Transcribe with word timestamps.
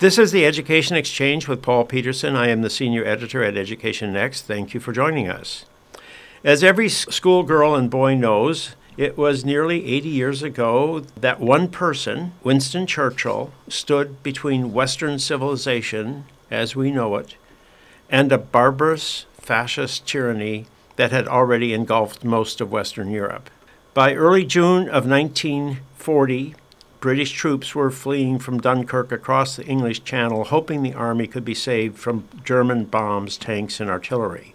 This 0.00 0.16
is 0.16 0.32
the 0.32 0.46
Education 0.46 0.96
Exchange 0.96 1.46
with 1.46 1.60
Paul 1.60 1.84
Peterson. 1.84 2.34
I 2.34 2.48
am 2.48 2.62
the 2.62 2.70
senior 2.70 3.04
editor 3.04 3.44
at 3.44 3.58
Education 3.58 4.14
Next. 4.14 4.46
Thank 4.46 4.72
you 4.72 4.80
for 4.80 4.92
joining 4.92 5.28
us. 5.28 5.66
As 6.42 6.64
every 6.64 6.88
schoolgirl 6.88 7.74
and 7.74 7.90
boy 7.90 8.14
knows, 8.14 8.76
it 8.96 9.18
was 9.18 9.44
nearly 9.44 9.84
80 9.84 10.08
years 10.08 10.42
ago 10.42 11.00
that 11.20 11.38
one 11.38 11.68
person, 11.68 12.32
Winston 12.42 12.86
Churchill, 12.86 13.52
stood 13.68 14.22
between 14.22 14.72
Western 14.72 15.18
civilization, 15.18 16.24
as 16.50 16.74
we 16.74 16.90
know 16.90 17.16
it, 17.16 17.34
and 18.08 18.32
a 18.32 18.38
barbarous 18.38 19.26
fascist 19.34 20.06
tyranny 20.06 20.64
that 20.96 21.12
had 21.12 21.28
already 21.28 21.74
engulfed 21.74 22.24
most 22.24 22.62
of 22.62 22.72
Western 22.72 23.10
Europe. 23.10 23.50
By 23.92 24.14
early 24.14 24.46
June 24.46 24.88
of 24.88 25.06
1940, 25.06 26.54
British 27.00 27.32
troops 27.32 27.74
were 27.74 27.90
fleeing 27.90 28.38
from 28.38 28.60
Dunkirk 28.60 29.10
across 29.10 29.56
the 29.56 29.64
English 29.64 30.04
Channel, 30.04 30.44
hoping 30.44 30.82
the 30.82 30.92
army 30.92 31.26
could 31.26 31.46
be 31.46 31.54
saved 31.54 31.98
from 31.98 32.28
German 32.44 32.84
bombs, 32.84 33.38
tanks, 33.38 33.80
and 33.80 33.88
artillery. 33.88 34.54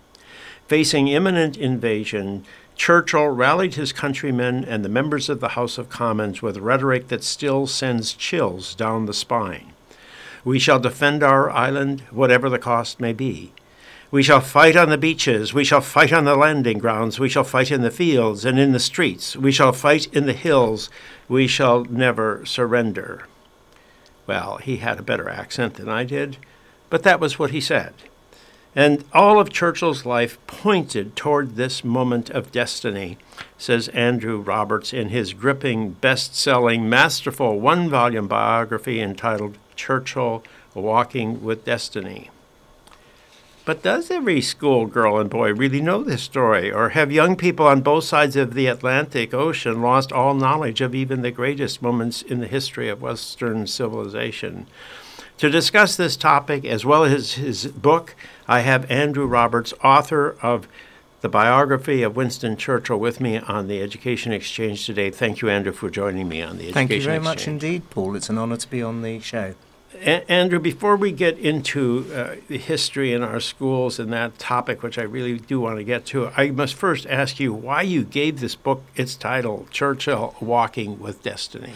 Facing 0.67 1.07
imminent 1.07 1.57
invasion, 1.57 2.45
Churchill 2.75 3.29
rallied 3.29 3.73
his 3.75 3.91
countrymen 3.91 4.63
and 4.63 4.85
the 4.85 4.89
members 4.89 5.27
of 5.27 5.39
the 5.39 5.49
House 5.49 5.79
of 5.79 5.89
Commons 5.89 6.43
with 6.43 6.57
rhetoric 6.57 7.07
that 7.07 7.23
still 7.23 7.65
sends 7.65 8.13
chills 8.13 8.75
down 8.75 9.07
the 9.07 9.13
spine. 9.13 9.73
We 10.43 10.59
shall 10.59 10.79
defend 10.79 11.23
our 11.23 11.49
island, 11.49 12.01
whatever 12.11 12.47
the 12.47 12.59
cost 12.59 12.99
may 12.99 13.13
be. 13.13 13.53
We 14.15 14.23
shall 14.23 14.39
fight 14.39 14.77
on 14.77 14.87
the 14.87 14.97
beaches. 14.97 15.53
We 15.53 15.65
shall 15.65 15.81
fight 15.81 16.13
on 16.13 16.23
the 16.23 16.37
landing 16.37 16.77
grounds. 16.77 17.19
We 17.19 17.27
shall 17.27 17.43
fight 17.43 17.69
in 17.69 17.81
the 17.81 17.91
fields 17.91 18.45
and 18.45 18.57
in 18.57 18.71
the 18.71 18.79
streets. 18.79 19.35
We 19.35 19.51
shall 19.51 19.73
fight 19.73 20.07
in 20.13 20.25
the 20.25 20.31
hills. 20.31 20.89
We 21.27 21.47
shall 21.47 21.83
never 21.83 22.45
surrender. 22.45 23.27
Well, 24.25 24.55
he 24.55 24.77
had 24.77 24.99
a 24.99 25.03
better 25.03 25.27
accent 25.27 25.73
than 25.73 25.89
I 25.89 26.05
did, 26.05 26.37
but 26.89 27.03
that 27.03 27.19
was 27.19 27.37
what 27.37 27.51
he 27.51 27.59
said. 27.59 27.93
And 28.73 29.03
all 29.11 29.37
of 29.37 29.49
Churchill's 29.49 30.05
life 30.05 30.37
pointed 30.47 31.17
toward 31.17 31.57
this 31.57 31.83
moment 31.83 32.29
of 32.29 32.53
destiny, 32.53 33.17
says 33.57 33.89
Andrew 33.89 34.39
Roberts 34.39 34.93
in 34.93 35.09
his 35.09 35.33
gripping, 35.33 35.89
best 35.91 36.37
selling, 36.37 36.87
masterful 36.87 37.59
one 37.59 37.89
volume 37.89 38.29
biography 38.29 39.01
entitled 39.01 39.57
Churchill 39.75 40.41
Walking 40.73 41.43
with 41.43 41.65
Destiny. 41.65 42.29
But 43.65 43.81
does 43.81 44.11
every 44.11 44.41
school 44.41 44.85
girl 44.85 45.17
and 45.17 45.27
boy 45.27 45.51
really 45.51 45.81
know 45.81 46.03
this 46.03 46.21
story? 46.21 46.71
Or 46.71 46.89
have 46.89 47.11
young 47.11 47.35
people 47.35 47.65
on 47.65 47.81
both 47.81 48.03
sides 48.03 48.35
of 48.35 48.53
the 48.53 48.67
Atlantic 48.67 49.33
Ocean 49.33 49.81
lost 49.81 50.11
all 50.11 50.35
knowledge 50.35 50.81
of 50.81 50.93
even 50.93 51.23
the 51.23 51.31
greatest 51.31 51.81
moments 51.81 52.21
in 52.21 52.41
the 52.41 52.47
history 52.47 52.89
of 52.89 53.01
Western 53.01 53.65
civilization? 53.65 54.67
To 55.39 55.49
discuss 55.49 55.95
this 55.95 56.15
topic, 56.15 56.63
as 56.63 56.85
well 56.85 57.03
as 57.03 57.33
his 57.33 57.65
book, 57.65 58.15
I 58.47 58.59
have 58.59 58.89
Andrew 58.89 59.25
Roberts, 59.25 59.73
author 59.83 60.37
of 60.43 60.67
the 61.21 61.27
biography 61.27 62.03
of 62.03 62.15
Winston 62.15 62.55
Churchill, 62.55 62.99
with 62.99 63.19
me 63.19 63.39
on 63.39 63.67
the 63.67 63.81
Education 63.81 64.31
Exchange 64.31 64.85
today. 64.85 65.09
Thank 65.09 65.41
you, 65.41 65.49
Andrew, 65.49 65.73
for 65.73 65.89
joining 65.89 66.29
me 66.29 66.43
on 66.43 66.57
the 66.57 66.69
Education 66.69 66.73
Thank 66.73 66.91
you 66.91 67.01
very 67.01 67.17
Exchange. 67.17 67.23
much 67.23 67.47
indeed, 67.47 67.89
Paul. 67.89 68.15
It's 68.15 68.29
an 68.29 68.37
honour 68.37 68.57
to 68.57 68.69
be 68.69 68.83
on 68.83 69.01
the 69.01 69.19
show. 69.21 69.55
A- 70.01 70.31
Andrew, 70.31 70.59
before 70.59 70.95
we 70.95 71.11
get 71.11 71.37
into 71.37 72.05
uh, 72.13 72.35
the 72.47 72.57
history 72.57 73.13
in 73.13 73.23
our 73.23 73.39
schools 73.39 73.99
and 73.99 74.11
that 74.13 74.37
topic, 74.37 74.83
which 74.83 74.97
I 74.97 75.03
really 75.03 75.37
do 75.39 75.59
want 75.59 75.77
to 75.77 75.83
get 75.83 76.05
to, 76.07 76.27
I 76.35 76.51
must 76.51 76.73
first 76.73 77.05
ask 77.07 77.39
you 77.39 77.53
why 77.53 77.81
you 77.81 78.03
gave 78.03 78.39
this 78.39 78.55
book 78.55 78.83
its 78.95 79.15
title, 79.15 79.67
Churchill 79.71 80.35
Walking 80.39 80.99
with 80.99 81.23
Destiny. 81.23 81.73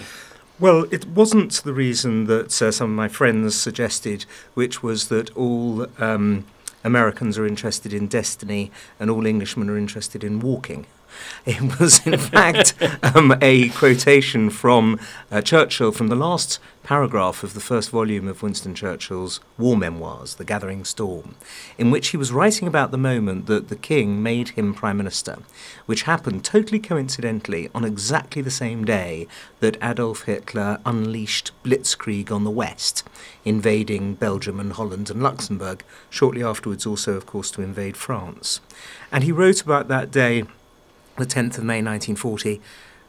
Well, 0.59 0.85
it 0.91 1.07
wasn't 1.07 1.53
the 1.63 1.73
reason 1.73 2.25
that 2.25 2.61
uh, 2.61 2.71
some 2.71 2.89
of 2.91 2.95
my 2.95 3.07
friends 3.07 3.55
suggested, 3.55 4.25
which 4.55 4.83
was 4.83 5.07
that 5.07 5.35
all 5.37 5.87
um, 5.99 6.45
Americans 6.83 7.37
are 7.37 7.45
interested 7.45 7.93
in 7.93 8.07
destiny 8.07 8.71
and 8.99 9.09
all 9.09 9.25
Englishmen 9.25 9.69
are 9.69 9.77
interested 9.77 10.23
in 10.23 10.39
walking. 10.39 10.85
It 11.45 11.79
was, 11.79 12.05
in 12.05 12.17
fact, 12.17 12.75
um, 13.15 13.35
a 13.41 13.69
quotation 13.69 14.49
from 14.49 14.99
uh, 15.31 15.41
Churchill 15.41 15.91
from 15.91 16.09
the 16.09 16.15
last 16.15 16.59
paragraph 16.83 17.43
of 17.43 17.53
the 17.53 17.59
first 17.59 17.91
volume 17.91 18.27
of 18.27 18.41
Winston 18.41 18.73
Churchill's 18.73 19.39
war 19.57 19.77
memoirs, 19.77 20.35
The 20.35 20.43
Gathering 20.43 20.85
Storm, 20.85 21.35
in 21.77 21.91
which 21.91 22.09
he 22.09 22.17
was 22.17 22.31
writing 22.31 22.67
about 22.67 22.91
the 22.91 22.97
moment 22.97 23.45
that 23.45 23.69
the 23.69 23.75
king 23.75 24.23
made 24.23 24.49
him 24.49 24.73
prime 24.73 24.97
minister, 24.97 25.37
which 25.85 26.03
happened 26.03 26.43
totally 26.43 26.79
coincidentally 26.79 27.69
on 27.75 27.85
exactly 27.85 28.41
the 28.41 28.49
same 28.49 28.85
day 28.85 29.27
that 29.59 29.77
Adolf 29.83 30.23
Hitler 30.23 30.79
unleashed 30.85 31.51
blitzkrieg 31.63 32.31
on 32.31 32.43
the 32.43 32.49
west, 32.49 33.07
invading 33.45 34.15
Belgium 34.15 34.59
and 34.59 34.73
Holland 34.73 35.09
and 35.09 35.21
Luxembourg, 35.21 35.83
shortly 36.09 36.43
afterwards 36.43 36.85
also, 36.85 37.13
of 37.13 37.25
course, 37.25 37.51
to 37.51 37.61
invade 37.61 37.97
France. 37.97 38.61
And 39.11 39.23
he 39.23 39.31
wrote 39.31 39.61
about 39.61 39.89
that 39.89 40.11
day 40.11 40.43
the 41.19 41.25
10th 41.25 41.57
of 41.57 41.63
May 41.63 41.81
1940, 41.81 42.61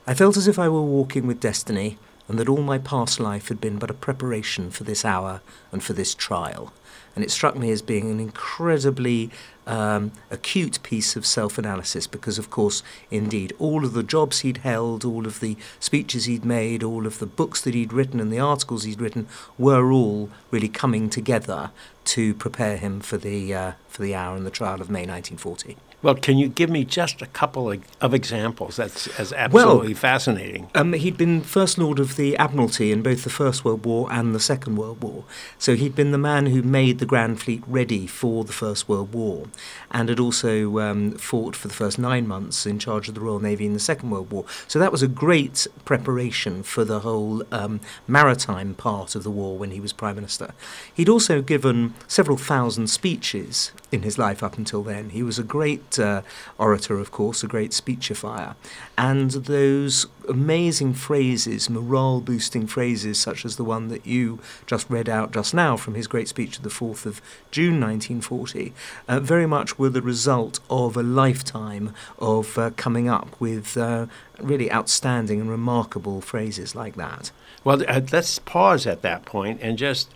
I 0.07 0.15
felt 0.15 0.37
as 0.37 0.49
if 0.49 0.59
I 0.59 0.69
were 0.69 0.83
walking 0.83 1.27
with 1.27 1.41
destiny, 1.41 1.99
and 2.29 2.39
that 2.39 2.49
all 2.49 2.63
my 2.63 2.79
past 2.79 3.19
life 3.19 3.49
had 3.49 3.61
been 3.61 3.79
but 3.79 3.91
a 3.91 3.95
preparation 3.95 4.71
for 4.71 4.85
this 4.85 5.05
hour 5.05 5.41
and 5.73 5.83
for 5.83 5.95
this 5.95 6.15
trial. 6.15 6.73
And 7.17 7.25
it 7.25 7.31
struck 7.31 7.57
me 7.57 7.71
as 7.71 7.83
being 7.83 8.11
an 8.11 8.21
incredibly 8.21 9.31
um, 9.67 10.13
acute 10.31 10.81
piece 10.83 11.17
of 11.17 11.27
self 11.27 11.59
analysis 11.59 12.07
because, 12.07 12.39
of 12.39 12.51
course, 12.51 12.85
indeed, 13.11 13.53
all 13.59 13.85
of 13.85 13.95
the 13.95 14.03
jobs 14.03 14.41
he'd 14.41 14.59
held, 14.59 15.05
all 15.05 15.27
of 15.27 15.41
the 15.41 15.57
speeches 15.81 16.27
he'd 16.27 16.45
made, 16.45 16.85
all 16.85 17.07
of 17.07 17.19
the 17.19 17.27
books 17.27 17.61
that 17.63 17.75
he'd 17.75 17.93
written, 17.93 18.21
and 18.21 18.33
the 18.33 18.39
articles 18.39 18.85
he'd 18.85 19.01
written 19.01 19.27
were 19.59 19.91
all 19.91 20.31
really 20.51 20.69
coming 20.69 21.11
together 21.11 21.71
to 22.05 22.35
prepare 22.35 22.77
him 22.77 23.01
for 23.01 23.19
the, 23.19 23.53
uh, 23.53 23.73
for 23.89 24.03
the 24.03 24.15
hour 24.15 24.37
and 24.37 24.47
the 24.47 24.51
trial 24.51 24.81
of 24.81 24.89
May 24.89 25.07
1940. 25.07 25.77
Well, 26.03 26.15
can 26.15 26.39
you 26.39 26.49
give 26.49 26.71
me 26.71 26.85
just 26.85 27.21
a 27.21 27.27
couple 27.27 27.71
of, 27.71 27.83
of 28.01 28.15
examples? 28.15 28.77
That's 28.77 29.07
as 29.19 29.33
absolutely 29.35 29.89
Well, 29.89 29.97
fascinating. 29.97 30.71
Um, 30.75 30.95
he'd 30.95 31.19
been 31.19 31.43
First 31.43 31.77
Lord 31.77 31.99
of 31.99 32.17
the 32.17 32.37
Admiralty 32.39 32.91
in 32.91 33.03
both 33.03 33.23
the 33.25 33.31
First 33.31 33.65
World 33.67 33.85
War 33.85 34.11
and 34.11 34.35
the 34.35 34.41
Second 34.41 34.77
World 34.77 35.03
War. 35.03 35.25
So 35.59 35.77
he'd 35.77 35.95
been 35.95 36.11
the 36.11 36.19
man 36.19 36.47
who 36.47 36.63
made 36.63 37.01
the 37.01 37.07
Grand 37.07 37.41
Fleet 37.41 37.63
ready 37.67 38.07
for 38.07 38.45
the 38.45 38.53
First 38.53 38.89
World 38.89 39.13
War 39.13 39.47
and 39.91 40.09
had 40.09 40.19
also 40.19 40.79
um, 40.79 41.13
fought 41.13 41.55
for 41.55 41.69
the 41.69 41.75
first 41.75 41.99
nine 41.99 42.27
months 42.27 42.65
in 42.65 42.79
charge 42.79 43.09
of 43.09 43.15
the 43.15 43.21
Royal 43.21 43.41
Navy 43.41 43.67
in 43.67 43.75
the 43.75 43.81
Second 43.81 44.09
World 44.11 44.31
War. 44.31 44.47
So 44.69 44.79
that 44.79 44.93
was 44.93 45.03
a 45.03 45.09
great 45.09 45.67
preparation 45.85 46.63
for 46.63 46.85
the 46.85 47.01
whole 47.01 47.43
um, 47.53 47.81
maritime 48.09 48.75
part 48.75 49.15
of 49.15 49.23
the 49.23 49.31
war 49.31 49.59
when 49.59 49.71
he 49.71 49.81
was 49.81 49.93
Prime 49.93 50.15
Minister. 50.15 50.55
He'd 50.95 51.11
also 51.11 51.43
given 51.43 51.95
several 52.09 52.39
thousand 52.39 52.89
speeches 52.89 53.73
in 53.93 54.03
his 54.03 54.19
life 54.19 54.43
up 54.43 54.57
until 54.57 54.83
then. 54.83 55.11
He 55.11 55.23
was 55.23 55.39
a 55.39 55.43
great 55.43 55.99
uh, 55.99 56.23
orator, 56.59 56.99
of 56.99 57.11
course, 57.11 57.43
a 57.43 57.49
great 57.49 57.73
speechifier. 57.73 58.55
And 58.97 59.31
those 59.31 60.07
amazing 60.29 60.95
phrases, 60.95 61.69
morale 61.69 62.21
boosting 62.21 62.67
phrases, 62.67 63.19
such 63.19 63.45
as 63.45 63.57
the 63.57 63.65
one 63.65 63.89
that 63.89 64.07
you 64.07 64.39
just 64.67 64.89
read 64.89 65.09
out 65.09 65.33
just 65.33 65.55
now 65.55 65.77
from 65.77 65.95
his 65.95 66.07
great 66.07 66.29
speech 66.29 66.57
of 66.57 66.63
the 66.63 66.71
4th 66.71 67.07
of 67.07 67.21
June 67.51 67.81
1940, 67.81 68.73
uh, 69.09 69.21
very 69.21 69.47
much 69.47 69.79
were 69.79 69.89
the 69.89 70.03
result 70.03 70.61
of 70.69 70.97
a 70.97 71.03
lifetime 71.03 71.93
of 72.19 72.57
uh, 72.59 72.71
coming 72.77 73.09
up 73.09 73.35
with 73.41 73.77
uh, 73.77 74.07
really 74.41 74.71
outstanding 74.73 75.41
and 75.41 75.51
remarkable 75.51 76.21
phrases 76.21 76.75
like 76.75 76.95
that. 76.97 77.31
Well, 77.65 77.83
uh, 77.89 78.01
let's 78.13 78.39
pause 78.39 78.87
at 78.87 79.03
that 79.03 79.25
point 79.25 79.61
and 79.61 79.77
just 79.77 80.13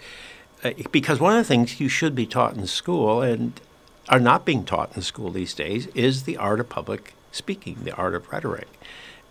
because 0.91 1.21
one 1.21 1.37
of 1.37 1.39
the 1.39 1.49
things 1.49 1.81
you 1.81 1.89
should 1.89 2.15
be 2.15 2.27
taught 2.27 2.57
in 2.57 2.67
school 2.67 3.21
and 3.23 3.61
are 4.09 4.21
not 4.21 4.45
being 4.45 4.65
taught 4.65 4.95
in 4.97 5.03
school 5.03 5.31
these 5.31 5.55
days 5.55 5.87
is 5.89 6.25
the 6.25 6.37
art 6.37 6.61
of 6.61 6.69
public 6.69 7.15
speaking, 7.33 7.79
the 7.85 7.95
art 7.95 8.15
of 8.15 8.31
rhetoric. 8.33 8.69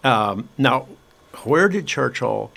Um, 0.03 0.49
now, 0.57 0.87
where 1.43 1.69
did 1.69 1.87
Churchill 1.87 2.51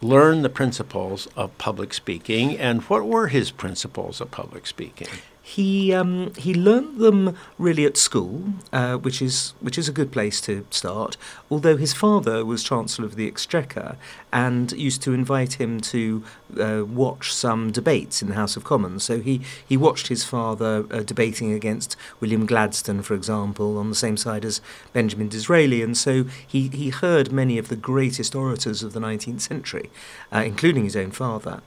learn 0.00 0.42
the 0.42 0.48
principles 0.48 1.26
of 1.36 1.56
public 1.58 1.92
speaking, 1.92 2.56
and 2.56 2.82
what 2.82 3.04
were 3.04 3.28
his 3.28 3.50
principles 3.50 4.20
of 4.20 4.30
public 4.30 4.66
speaking? 4.66 5.08
He 5.48 5.94
um, 5.94 6.34
he 6.36 6.52
learnt 6.52 6.98
them 6.98 7.34
really 7.56 7.86
at 7.86 7.96
school, 7.96 8.42
uh, 8.70 8.96
which 8.98 9.22
is 9.22 9.54
which 9.60 9.78
is 9.78 9.88
a 9.88 9.92
good 9.92 10.12
place 10.12 10.42
to 10.42 10.66
start. 10.68 11.16
Although 11.50 11.78
his 11.78 11.94
father 11.94 12.44
was 12.44 12.62
Chancellor 12.62 13.06
of 13.06 13.14
the 13.16 13.26
Exchequer 13.26 13.96
and 14.30 14.70
used 14.72 15.00
to 15.04 15.14
invite 15.14 15.54
him 15.54 15.80
to 15.80 16.22
uh, 16.60 16.84
watch 16.84 17.32
some 17.32 17.72
debates 17.72 18.20
in 18.20 18.28
the 18.28 18.34
House 18.34 18.58
of 18.58 18.64
Commons, 18.64 19.04
so 19.04 19.20
he 19.20 19.40
he 19.66 19.78
watched 19.78 20.08
his 20.08 20.22
father 20.22 20.84
uh, 20.90 21.02
debating 21.02 21.50
against 21.54 21.96
William 22.20 22.44
Gladstone, 22.44 23.00
for 23.00 23.14
example, 23.14 23.78
on 23.78 23.88
the 23.88 23.96
same 23.96 24.18
side 24.18 24.44
as 24.44 24.60
Benjamin 24.92 25.28
Disraeli, 25.30 25.80
and 25.80 25.96
so 25.96 26.24
he 26.46 26.68
he 26.68 26.90
heard 26.90 27.32
many 27.32 27.56
of 27.56 27.68
the 27.68 27.76
greatest 27.76 28.34
orators 28.34 28.82
of 28.82 28.92
the 28.92 29.00
19th 29.00 29.40
century, 29.40 29.88
uh, 30.30 30.42
including 30.44 30.84
his 30.84 30.94
own 30.94 31.10
father. 31.10 31.62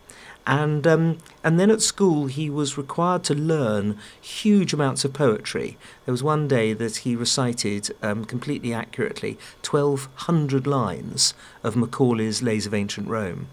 And 0.48 0.88
um, 0.88 1.20
and 1.44 1.60
then 1.60 1.70
at 1.70 1.82
school 1.82 2.26
he 2.26 2.50
was 2.50 2.78
required 2.78 3.24
to 3.26 3.36
learn 3.36 3.98
huge 4.20 4.74
amounts 4.74 5.06
of 5.06 5.14
poetry. 5.14 5.78
There 6.06 6.12
was 6.12 6.24
one 6.24 6.48
day 6.48 6.74
that 6.74 6.98
he 6.98 7.16
recited 7.16 7.96
um, 8.02 8.26
completely 8.26 8.74
accurately 8.74 9.38
1,200 9.68 10.66
lines 10.66 11.34
of 11.64 11.76
Macaulay's 11.76 12.42
Lays 12.42 12.66
of 12.66 12.74
Ancient 12.74 13.08
Rome. 13.08 13.50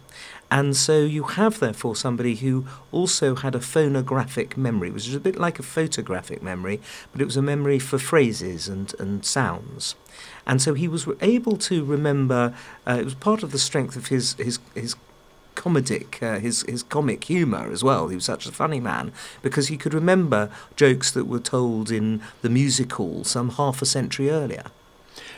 And 0.50 0.74
so 0.74 1.00
you 1.00 1.24
have, 1.24 1.60
therefore, 1.60 1.94
somebody 1.94 2.36
who 2.36 2.64
also 2.90 3.34
had 3.34 3.54
a 3.54 3.60
phonographic 3.60 4.56
memory, 4.56 4.90
which 4.90 5.06
is 5.06 5.14
a 5.14 5.20
bit 5.20 5.36
like 5.36 5.58
a 5.58 5.62
photographic 5.62 6.42
memory, 6.42 6.80
but 7.12 7.20
it 7.20 7.26
was 7.26 7.36
a 7.36 7.42
memory 7.42 7.78
for 7.78 7.98
phrases 7.98 8.66
and, 8.66 8.94
and 8.98 9.24
sounds. 9.26 9.94
And 10.46 10.62
so 10.62 10.72
he 10.72 10.88
was 10.88 11.06
able 11.20 11.58
to 11.58 11.84
remember, 11.84 12.54
uh, 12.86 12.96
it 13.00 13.04
was 13.04 13.14
part 13.14 13.42
of 13.42 13.52
the 13.52 13.58
strength 13.58 13.94
of 13.94 14.06
his, 14.06 14.34
his, 14.34 14.58
his 14.74 14.96
comedic, 15.62 16.10
uh, 16.22 16.38
his, 16.46 16.62
his 16.74 16.82
comic 16.94 17.20
humour 17.24 17.64
as 17.72 17.82
well. 17.88 18.02
He 18.08 18.14
was 18.20 18.24
such 18.32 18.46
a 18.46 18.52
funny 18.52 18.80
man 18.80 19.06
because 19.42 19.66
he 19.72 19.76
could 19.82 19.94
remember 19.94 20.40
jokes 20.76 21.10
that 21.12 21.26
were 21.32 21.40
told 21.56 21.90
in 21.90 22.20
the 22.42 22.48
music 22.60 22.90
hall 22.98 23.24
some 23.24 23.48
half 23.60 23.82
a 23.82 23.86
century 23.86 24.28
earlier. 24.30 24.66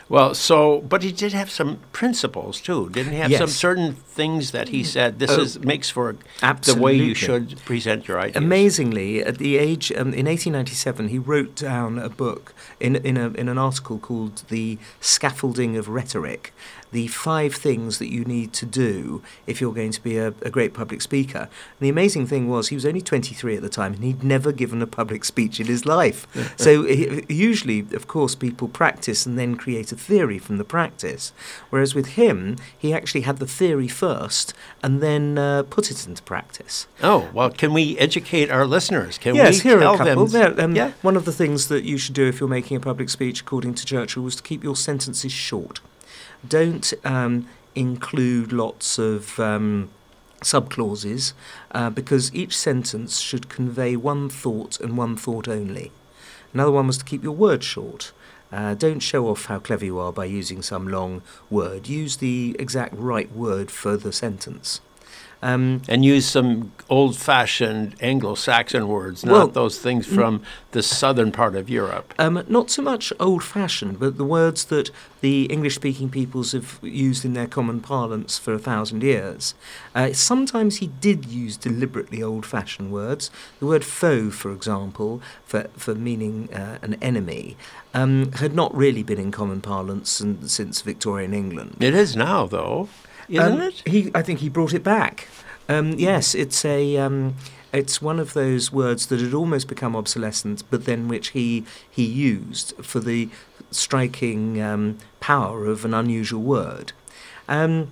Well, 0.09 0.33
so, 0.35 0.81
but 0.81 1.03
he 1.03 1.11
did 1.13 1.31
have 1.31 1.49
some 1.49 1.79
principles 1.93 2.59
too, 2.67 2.89
didn't 2.89 3.13
he? 3.13 3.19
Have 3.19 3.31
Yes. 3.31 3.39
some 3.39 3.47
certain 3.67 3.93
things 4.19 4.51
that 4.51 4.67
he 4.75 4.83
said. 4.83 5.19
This 5.19 5.31
Oh, 5.31 5.41
is 5.41 5.59
makes 5.73 5.89
for 5.89 6.17
absolutely. 6.41 6.79
the 6.79 6.83
way 6.85 6.95
you 7.07 7.15
should 7.15 7.47
present 7.63 8.07
your 8.09 8.19
ideas. 8.19 8.43
Amazingly, 8.43 9.23
at 9.23 9.37
the 9.37 9.57
age 9.57 9.89
um, 9.93 10.11
in 10.21 10.25
1897, 10.27 11.07
he 11.07 11.17
wrote 11.17 11.55
down 11.55 11.97
a 11.97 12.09
book 12.09 12.53
in 12.79 12.97
in, 13.09 13.15
a, 13.15 13.27
in 13.41 13.47
an 13.47 13.57
article 13.57 13.97
called 13.99 14.43
"The 14.49 14.77
Scaffolding 14.99 15.77
of 15.77 15.87
Rhetoric." 15.87 16.53
The 16.91 17.07
five 17.07 17.55
things 17.55 17.99
that 17.99 18.11
you 18.11 18.25
need 18.25 18.53
to 18.53 18.65
do 18.65 19.21
if 19.47 19.61
you're 19.61 19.73
going 19.73 19.91
to 19.91 20.01
be 20.01 20.17
a, 20.17 20.27
a 20.41 20.49
great 20.49 20.73
public 20.73 21.01
speaker. 21.01 21.39
And 21.39 21.79
the 21.79 21.89
amazing 21.89 22.27
thing 22.27 22.49
was 22.49 22.67
he 22.67 22.75
was 22.75 22.85
only 22.85 23.01
23 23.01 23.55
at 23.55 23.61
the 23.61 23.69
time, 23.69 23.93
and 23.93 24.03
he'd 24.03 24.23
never 24.23 24.51
given 24.51 24.81
a 24.81 24.87
public 24.87 25.23
speech 25.23 25.59
in 25.59 25.67
his 25.67 25.85
life. 25.85 26.27
so 26.57 26.83
he, 26.83 27.25
usually, 27.29 27.79
of 27.93 28.07
course, 28.07 28.35
people 28.35 28.67
practice 28.67 29.25
and 29.25 29.37
then 29.37 29.55
create 29.55 29.91
a 29.91 29.95
theory 29.95 30.37
from 30.37 30.57
the 30.57 30.63
practice. 30.63 31.33
Whereas 31.69 31.95
with 31.95 32.07
him, 32.07 32.57
he 32.77 32.93
actually 32.93 33.21
had 33.21 33.37
the 33.37 33.47
theory 33.47 33.87
first 33.87 34.53
and 34.83 35.01
then 35.01 35.37
uh, 35.37 35.63
put 35.63 35.91
it 35.91 36.07
into 36.07 36.21
practice. 36.23 36.87
oh 37.01 37.29
well, 37.33 37.49
can 37.49 37.73
we 37.73 37.97
educate 37.97 38.49
our 38.49 38.65
listeners? 38.65 39.17
Can 39.17 39.35
yes, 39.35 39.63
we 39.63 39.69
here 39.69 39.79
tell 39.79 39.91
are 39.91 39.95
a 39.95 39.97
couple. 39.97 40.25
them? 40.25 40.55
There, 40.55 40.65
um, 40.65 40.75
yeah. 40.75 40.91
One 41.01 41.15
of 41.15 41.25
the 41.25 41.31
things 41.31 41.67
that 41.67 41.83
you 41.83 41.97
should 41.97 42.15
do 42.15 42.27
if 42.27 42.39
you're 42.39 42.49
making 42.49 42.77
a 42.77 42.79
public 42.79 43.09
speech, 43.09 43.41
according 43.41 43.75
to 43.75 43.85
Churchill, 43.85 44.23
was 44.23 44.35
to 44.35 44.43
keep 44.43 44.63
your 44.63 44.75
sentences 44.75 45.31
short. 45.31 45.79
Don't 46.47 46.93
um, 47.03 47.47
include 47.75 48.51
lots 48.51 48.97
of 48.97 49.39
um, 49.39 49.89
subclauses 50.41 51.33
uh, 51.71 51.89
because 51.89 52.33
each 52.33 52.57
sentence 52.57 53.19
should 53.19 53.49
convey 53.49 53.95
one 53.95 54.29
thought 54.29 54.79
and 54.79 54.97
one 54.97 55.15
thought 55.15 55.47
only. 55.47 55.91
Another 56.53 56.71
one 56.71 56.87
was 56.87 56.97
to 56.97 57.05
keep 57.05 57.23
your 57.23 57.35
words 57.35 57.65
short. 57.65 58.11
Uh, 58.51 58.73
don't 58.73 58.99
show 58.99 59.27
off 59.27 59.45
how 59.45 59.59
clever 59.59 59.85
you 59.85 59.97
are 59.97 60.11
by 60.11 60.25
using 60.25 60.61
some 60.61 60.87
long 60.87 61.21
word. 61.49 61.87
Use 61.87 62.17
the 62.17 62.55
exact 62.59 62.93
right 62.95 63.31
word 63.31 63.71
for 63.71 63.95
the 63.95 64.11
sentence. 64.11 64.81
Um, 65.43 65.81
and 65.87 66.05
use 66.05 66.27
some 66.27 66.71
old-fashioned 66.87 67.95
Anglo-Saxon 67.99 68.87
words, 68.87 69.25
not 69.25 69.33
Well, 69.33 69.47
those 69.47 69.79
things 69.79 70.05
from 70.05 70.43
the 70.71 70.83
southern 70.83 71.31
part 71.31 71.55
of 71.55 71.67
Europe. 71.67 72.13
Um, 72.19 72.43
not 72.47 72.69
so 72.69 72.83
much 72.83 73.11
old 73.19 73.43
fashioned, 73.43 73.99
but 73.99 74.17
the 74.17 74.25
words 74.25 74.65
that 74.65 74.91
the 75.21 75.45
English 75.45 75.75
speaking 75.75 76.09
peoples 76.09 76.51
have 76.51 76.79
used 76.83 77.25
in 77.25 77.33
their 77.33 77.47
common 77.47 77.79
parlance 77.79 78.37
for 78.37 78.53
a 78.53 78.59
thousand 78.59 79.01
years. 79.01 79.55
Uh, 79.95 80.13
sometimes 80.13 80.77
he 80.77 80.87
did 80.87 81.25
use 81.25 81.57
deliberately 81.57 82.21
old 82.21 82.45
fashioned 82.45 82.91
words. 82.91 83.31
The 83.59 83.65
word 83.65 83.83
foe, 83.83 84.29
for 84.29 84.51
example, 84.51 85.21
for, 85.45 85.69
for 85.75 85.95
meaning 85.95 86.53
uh, 86.53 86.77
an 86.81 86.95
enemy, 87.01 87.57
um, 87.93 88.31
had 88.33 88.53
not 88.53 88.75
really 88.75 89.03
been 89.03 89.19
in 89.19 89.31
common 89.31 89.61
parlance 89.61 90.21
in, 90.21 90.47
since 90.47 90.81
Victorian 90.81 91.33
England. 91.33 91.77
It 91.79 91.95
is 91.95 92.15
now, 92.15 92.45
though, 92.47 92.89
isn't 93.31 93.53
Um, 93.53 93.61
it? 93.61 93.83
He, 93.85 94.11
I 94.13 94.21
think 94.21 94.39
he 94.39 94.49
brought 94.49 94.73
it 94.73 94.83
back. 94.83 95.27
Um, 95.69 95.93
yes, 95.93 96.35
it's 96.35 96.65
a. 96.65 96.97
Um, 96.97 97.35
it's 97.73 98.01
one 98.01 98.19
of 98.19 98.33
those 98.33 98.71
words 98.71 99.05
that 99.07 99.21
had 99.21 99.33
almost 99.33 99.67
become 99.69 99.95
obsolescent, 99.95 100.63
but 100.69 100.85
then 100.85 101.07
which 101.07 101.29
he 101.29 101.63
he 101.89 102.03
used 102.03 102.73
for 102.81 102.99
the 102.99 103.29
striking 103.71 104.61
um, 104.61 104.97
power 105.21 105.65
of 105.65 105.85
an 105.85 105.93
unusual 105.93 106.41
word. 106.41 106.91
Um, 107.47 107.91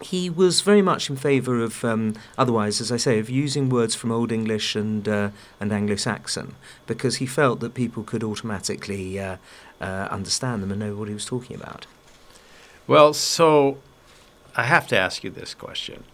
he 0.00 0.28
was 0.28 0.60
very 0.60 0.82
much 0.82 1.08
in 1.08 1.16
favour 1.16 1.62
of, 1.62 1.84
um, 1.84 2.14
otherwise, 2.36 2.80
as 2.80 2.90
I 2.90 2.96
say, 2.98 3.18
of 3.18 3.30
using 3.30 3.68
words 3.68 3.94
from 3.94 4.10
Old 4.10 4.32
English 4.32 4.74
and 4.76 5.06
uh, 5.08 5.30
and 5.60 5.72
Anglo-Saxon 5.72 6.54
because 6.86 7.16
he 7.16 7.26
felt 7.26 7.60
that 7.60 7.74
people 7.74 8.02
could 8.02 8.24
automatically 8.24 9.18
uh, 9.18 9.36
uh, 9.80 10.08
understand 10.10 10.62
them 10.62 10.70
and 10.70 10.80
know 10.80 10.94
what 10.94 11.08
he 11.08 11.14
was 11.14 11.24
talking 11.26 11.56
about. 11.56 11.86
Well, 12.86 13.12
so 13.14 13.78
I 14.56 14.64
have 14.64 14.86
to 14.88 14.98
ask 14.98 15.24
you 15.24 15.30
this 15.30 15.54
question. 15.54 16.04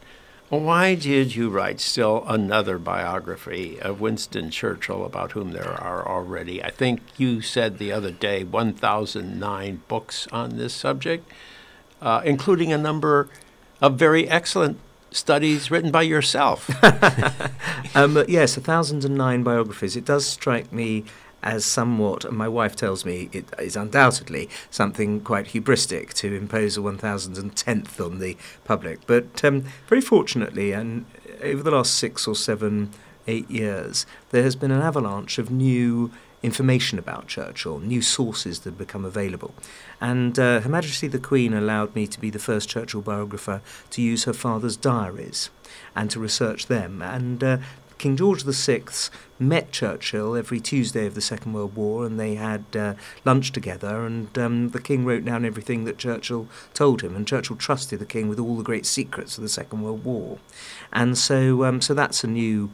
Why 0.49 0.97
did 0.97 1.37
you 1.37 1.49
write 1.49 1.79
still 1.79 2.25
another 2.27 2.79
biography 2.79 3.81
of 3.81 4.01
Winston 4.01 4.51
Churchill 4.51 5.05
about 5.05 5.33
whom 5.33 5.53
there 5.53 5.71
are 5.81 6.07
already, 6.09 6.63
I 6.63 6.71
think 6.71 7.03
you 7.17 7.41
said 7.41 7.79
the 7.79 7.93
other 7.93 8.11
day, 8.11 8.43
1,009 8.43 9.83
books 9.87 10.27
on 10.33 10.57
this 10.57 10.75
subject, 10.75 11.31
uh, 12.03 12.23
including 12.25 12.73
a 12.73 12.79
number 12.79 13.29
of 13.81 13.97
very 13.97 14.29
excellent 14.29 14.81
studies 15.13 15.71
written 15.71 15.91
by 15.91 16.03
yourself? 16.03 16.71
Um, 17.93 18.23
yes, 18.29 18.57
1,009 18.57 19.43
biographies. 19.43 19.97
It 19.97 20.05
does 20.05 20.25
strike 20.25 20.73
me 20.73 21.05
as 21.43 21.65
somewhat, 21.65 22.25
and 22.25 22.37
my 22.37 22.49
wife 22.49 22.77
tells 22.77 23.05
me 23.05 23.29
it 23.33 23.47
is 23.59 23.77
undoubtedly 23.77 24.49
something 24.71 25.21
quite 25.21 25.47
hubristic 25.47 26.13
to 26.15 26.35
impose 26.35 26.77
a 26.77 26.81
1010th 26.81 28.05
on 28.05 28.19
the 28.19 28.37
public. 28.65 29.07
But 29.07 29.45
um, 29.45 29.65
very 29.87 30.01
fortunately, 30.01 30.73
and 30.73 31.07
over 31.43 31.63
the 31.63 31.71
last 31.71 31.95
six 31.95 32.27
or 32.27 32.35
seven, 32.35 32.91
eight 33.27 33.51
years, 33.51 34.07
there 34.31 34.43
has 34.43 34.57
been 34.57 34.71
an 34.71 34.83
avalanche 34.83 35.39
of 35.39 35.51
new 35.51 36.11
information 36.43 36.99
about 36.99 37.27
Churchill, 37.27 37.79
new 37.79 38.01
sources 38.01 38.61
that 38.61 38.71
have 38.71 38.79
become 38.79 39.05
available. 39.05 39.55
And 40.01 40.39
uh, 40.39 40.61
Her 40.61 40.71
Majesty 40.71 41.07
the 41.07 41.19
Queen 41.19 41.53
allowed 41.53 41.95
me 41.95 42.07
to 42.07 42.21
be 42.21 42.31
the 42.31 42.39
first 42.39 42.69
Churchill 42.69 43.03
biographer 43.03 43.61
to 43.91 44.03
use 44.03 44.25
her 44.25 44.33
father's 44.33 44.77
diaries 44.77 45.51
and 45.95 46.11
to 46.11 46.19
research 46.19 46.67
them. 46.67 47.03
And 47.03 47.45
uh, 47.45 47.59
King 48.01 48.17
George 48.17 48.45
VI 48.45 48.85
met 49.39 49.73
Churchill 49.73 50.35
every 50.35 50.59
Tuesday 50.59 51.05
of 51.05 51.15
the 51.15 51.21
Second 51.21 51.53
World 51.53 51.77
War, 51.77 52.07
and 52.07 52.19
they 52.19 52.35
had 52.35 52.65
uh, 52.75 52.95
lunch 53.27 53.53
together. 53.53 54.07
And 54.07 54.39
um, 54.39 54.71
the 54.71 54.81
King 54.81 55.05
wrote 55.05 55.23
down 55.23 55.45
everything 55.45 55.85
that 55.85 55.99
Churchill 55.99 56.49
told 56.73 57.03
him, 57.03 57.15
and 57.15 57.29
Churchill 57.29 57.57
trusted 57.57 57.99
the 57.99 58.07
King 58.07 58.31
with 58.31 58.41
all 58.41 58.57
the 58.57 58.63
great 58.63 58.87
secrets 58.87 59.37
of 59.37 59.43
the 59.43 59.51
Second 59.51 59.83
World 59.83 60.03
War. 60.03 60.39
And 60.91 61.19
so, 61.19 61.65
um, 61.65 61.83
so 61.83 61.93
that's 61.93 62.25
a 62.25 62.27
new. 62.27 62.71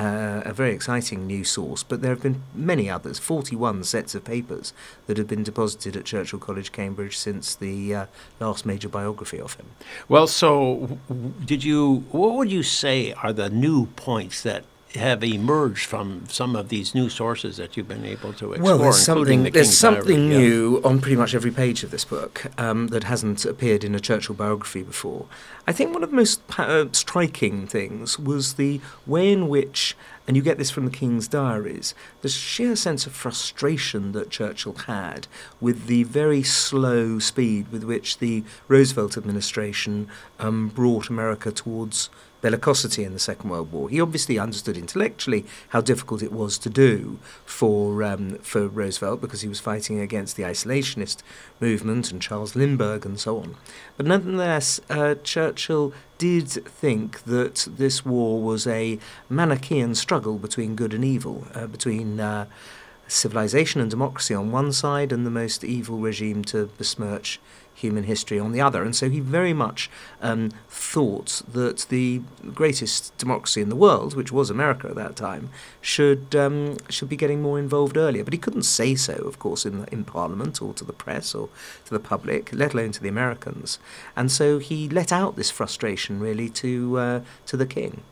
Uh, 0.00 0.40
a 0.46 0.52
very 0.54 0.72
exciting 0.72 1.26
new 1.26 1.44
source, 1.44 1.82
but 1.82 2.00
there 2.00 2.08
have 2.12 2.22
been 2.22 2.42
many 2.54 2.88
others, 2.88 3.18
41 3.18 3.84
sets 3.84 4.14
of 4.14 4.24
papers 4.24 4.72
that 5.06 5.18
have 5.18 5.28
been 5.28 5.42
deposited 5.42 5.94
at 5.94 6.06
Churchill 6.06 6.38
College, 6.38 6.72
Cambridge, 6.72 7.18
since 7.18 7.54
the 7.54 7.94
uh, 7.94 8.06
last 8.40 8.64
major 8.64 8.88
biography 8.88 9.38
of 9.38 9.52
him. 9.56 9.66
Well, 10.08 10.26
so 10.26 10.98
did 11.44 11.64
you? 11.64 12.06
What 12.12 12.32
would 12.36 12.50
you 12.50 12.62
say 12.62 13.12
are 13.12 13.34
the 13.34 13.50
new 13.50 13.88
points 13.88 14.42
that 14.44 14.64
have 14.94 15.22
emerged 15.22 15.86
from 15.86 16.24
some 16.28 16.56
of 16.56 16.68
these 16.68 16.94
new 16.94 17.08
sources 17.08 17.58
that 17.58 17.76
you've 17.76 17.86
been 17.86 18.04
able 18.04 18.32
to 18.32 18.52
explore, 18.52 18.74
Well, 18.74 18.78
there's 18.78 18.98
something, 19.00 19.44
the 19.44 19.50
there's 19.50 19.76
something 19.76 20.28
Diary? 20.28 20.32
Yeah. 20.32 20.38
new 20.38 20.80
on 20.82 21.00
pretty 21.00 21.16
much 21.16 21.34
every 21.34 21.52
page 21.52 21.84
of 21.84 21.92
this 21.92 22.04
book 22.04 22.46
um, 22.58 22.88
that 22.88 23.04
hasn't 23.04 23.44
appeared 23.44 23.84
in 23.84 23.94
a 23.94 24.00
Churchill 24.00 24.34
biography 24.34 24.82
before. 24.82 25.26
I 25.66 25.72
think 25.72 25.92
one 25.94 26.02
of 26.02 26.10
the 26.10 26.16
most 26.16 26.42
uh, 26.58 26.86
striking 26.90 27.68
things 27.68 28.18
was 28.18 28.54
the 28.54 28.80
way 29.06 29.30
in 29.30 29.48
which, 29.48 29.96
and 30.26 30.36
you 30.36 30.42
get 30.42 30.58
this 30.58 30.70
from 30.70 30.86
the 30.86 30.90
King's 30.90 31.28
diaries, 31.28 31.94
the 32.22 32.28
sheer 32.28 32.74
sense 32.74 33.06
of 33.06 33.12
frustration 33.12 34.10
that 34.12 34.30
Churchill 34.30 34.74
had 34.74 35.28
with 35.60 35.86
the 35.86 36.02
very 36.02 36.42
slow 36.42 37.20
speed 37.20 37.70
with 37.70 37.84
which 37.84 38.18
the 38.18 38.42
Roosevelt 38.66 39.16
administration 39.16 40.08
um, 40.40 40.68
brought 40.68 41.08
America 41.08 41.52
towards 41.52 42.10
bellicosity 42.42 43.04
in 43.04 43.12
the 43.12 43.18
Second 43.18 43.50
World 43.50 43.72
War. 43.72 43.88
He 43.88 44.00
obviously 44.00 44.38
understood 44.38 44.76
intellectually 44.76 45.44
how 45.68 45.80
difficult 45.80 46.22
it 46.22 46.32
was 46.32 46.58
to 46.58 46.70
do 46.70 47.18
for 47.44 48.02
um, 48.02 48.36
for 48.38 48.68
Roosevelt 48.68 49.20
because 49.20 49.42
he 49.42 49.48
was 49.48 49.60
fighting 49.60 50.00
against 50.00 50.36
the 50.36 50.42
isolationist 50.42 51.18
movement 51.60 52.10
and 52.10 52.22
Charles 52.22 52.56
Lindbergh 52.56 53.04
and 53.04 53.18
so 53.18 53.38
on. 53.38 53.56
But 53.96 54.06
nonetheless, 54.06 54.80
uh, 54.88 55.16
Churchill 55.22 55.92
did 56.18 56.50
think 56.50 57.22
that 57.24 57.66
this 57.70 58.04
war 58.04 58.42
was 58.42 58.66
a 58.66 58.98
Manichaean 59.28 59.94
struggle 59.94 60.38
between 60.38 60.76
good 60.76 60.92
and 60.92 61.04
evil, 61.04 61.46
uh, 61.54 61.66
between 61.66 62.20
uh, 62.20 62.46
civilization 63.08 63.80
and 63.80 63.90
democracy 63.90 64.34
on 64.34 64.52
one 64.52 64.72
side 64.72 65.12
and 65.12 65.26
the 65.26 65.30
most 65.30 65.64
evil 65.64 65.98
regime 65.98 66.44
to 66.44 66.66
besmirch 66.78 67.40
human 67.80 68.04
history 68.04 68.38
on 68.38 68.52
the 68.52 68.60
other. 68.60 68.82
And 68.82 68.94
so 68.94 69.08
he 69.08 69.20
very 69.20 69.52
much 69.52 69.90
um, 70.20 70.50
thought 70.68 71.42
that 71.52 71.86
the 71.88 72.22
greatest 72.54 73.16
democracy 73.18 73.60
in 73.60 73.68
the 73.68 73.76
world, 73.76 74.14
which 74.14 74.32
was 74.32 74.50
America 74.50 74.88
at 74.88 74.96
that 74.96 75.16
time, 75.16 75.50
should 75.80 76.34
um, 76.34 76.76
should 76.88 77.08
be 77.08 77.16
getting 77.16 77.42
more 77.42 77.58
involved 77.58 77.96
earlier. 77.96 78.24
But 78.24 78.34
he 78.34 78.38
couldn't 78.38 78.62
say 78.62 78.94
so, 78.94 79.14
of 79.14 79.38
course, 79.38 79.66
in 79.66 79.86
in 79.90 80.04
Parliament 80.04 80.62
or 80.62 80.72
to 80.74 80.84
the 80.84 80.92
press 80.92 81.34
or 81.34 81.48
to 81.86 81.90
the 81.90 82.00
public, 82.00 82.52
let 82.52 82.74
alone 82.74 82.92
to 82.92 83.02
the 83.02 83.08
Americans. 83.08 83.78
And 84.16 84.30
so 84.30 84.58
he 84.58 84.88
let 84.88 85.12
out 85.12 85.36
this 85.36 85.50
frustration 85.50 86.20
really 86.20 86.48
to 86.50 86.98
uh, 86.98 87.20
to 87.46 87.56
the 87.56 87.66
king. 87.66 88.02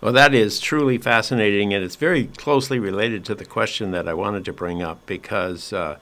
Well, 0.00 0.14
that 0.14 0.32
is 0.32 0.60
truly 0.60 0.96
fascinating, 0.96 1.74
and 1.74 1.84
it's 1.84 1.96
very 1.96 2.24
closely 2.26 2.78
related 2.78 3.22
to 3.26 3.34
the 3.34 3.44
question 3.44 3.90
that 3.90 4.08
I 4.08 4.14
wanted 4.14 4.46
to 4.46 4.52
bring 4.52 4.82
up 4.82 5.04
because, 5.04 5.74
uh, 5.74 5.98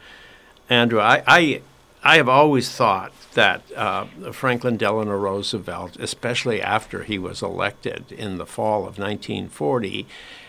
Andrew, 0.71 1.01
I, 1.01 1.25
I, 1.27 1.63
I, 2.03 2.17
have 2.17 2.29
always 2.29 2.71
thought 2.71 3.13
that 3.35 3.63
uh, 3.77 4.07
Franklin 4.33 4.77
Delano 4.77 5.17
Roosevelt, 5.17 5.97
especially 5.99 6.61
after 6.63 7.05
he 7.05 7.19
was 7.19 7.43
elected 7.43 8.13
in 8.13 8.39
the 8.39 8.47
fall 8.47 8.81
of 8.81 8.99
1940, 8.99 10.07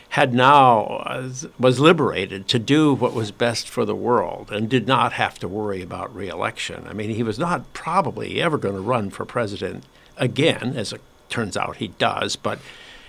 had 0.09 0.33
now 0.33 0.81
uh, 1.05 1.29
was 1.59 1.79
liberated 1.79 2.47
to 2.47 2.59
do 2.59 2.93
what 2.93 3.13
was 3.13 3.31
best 3.31 3.69
for 3.69 3.85
the 3.85 3.95
world 3.95 4.51
and 4.51 4.67
did 4.69 4.87
not 4.87 5.13
have 5.13 5.37
to 5.39 5.47
worry 5.47 5.81
about 5.81 6.15
reelection. 6.15 6.87
I 6.87 6.93
mean, 6.93 7.11
he 7.11 7.23
was 7.23 7.37
not 7.37 7.71
probably 7.73 8.41
ever 8.41 8.57
going 8.57 8.75
to 8.75 8.81
run 8.81 9.11
for 9.11 9.25
president 9.25 9.83
again, 10.17 10.73
as 10.75 10.93
it 10.93 11.01
turns 11.29 11.55
out 11.55 11.77
he 11.77 11.89
does, 11.89 12.35
but 12.35 12.59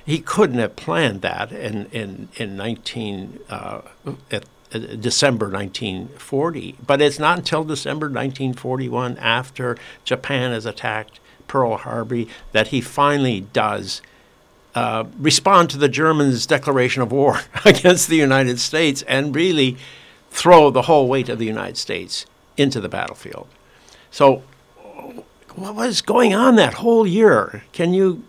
he 0.04 0.18
couldn't 0.18 0.58
have 0.58 0.76
planned 0.76 1.22
that 1.22 1.52
in 1.52 1.86
in 1.86 2.28
in 2.36 2.56
19 2.56 3.40
uh, 3.48 3.80
at, 4.30 4.44
December 4.70 5.46
1940. 5.46 6.76
But 6.86 7.02
it's 7.02 7.18
not 7.18 7.38
until 7.38 7.64
December 7.64 8.06
1941, 8.06 9.18
after 9.18 9.76
Japan 10.04 10.52
has 10.52 10.66
attacked 10.66 11.20
Pearl 11.48 11.76
Harbor, 11.76 12.24
that 12.52 12.68
he 12.68 12.80
finally 12.80 13.40
does 13.52 14.00
uh, 14.74 15.04
respond 15.18 15.70
to 15.70 15.78
the 15.78 15.88
Germans' 15.88 16.46
declaration 16.46 17.02
of 17.02 17.10
war 17.10 17.40
against 17.64 18.08
the 18.08 18.16
United 18.16 18.60
States 18.60 19.02
and 19.02 19.34
really 19.34 19.76
throw 20.30 20.70
the 20.70 20.82
whole 20.82 21.08
weight 21.08 21.28
of 21.28 21.38
the 21.38 21.46
United 21.46 21.76
States 21.76 22.24
into 22.56 22.80
the 22.80 22.88
battlefield. 22.88 23.48
So, 24.10 24.42
what 25.56 25.74
was 25.74 26.00
going 26.00 26.32
on 26.32 26.54
that 26.56 26.74
whole 26.74 27.06
year? 27.06 27.64
Can 27.72 27.92
you 27.92 28.22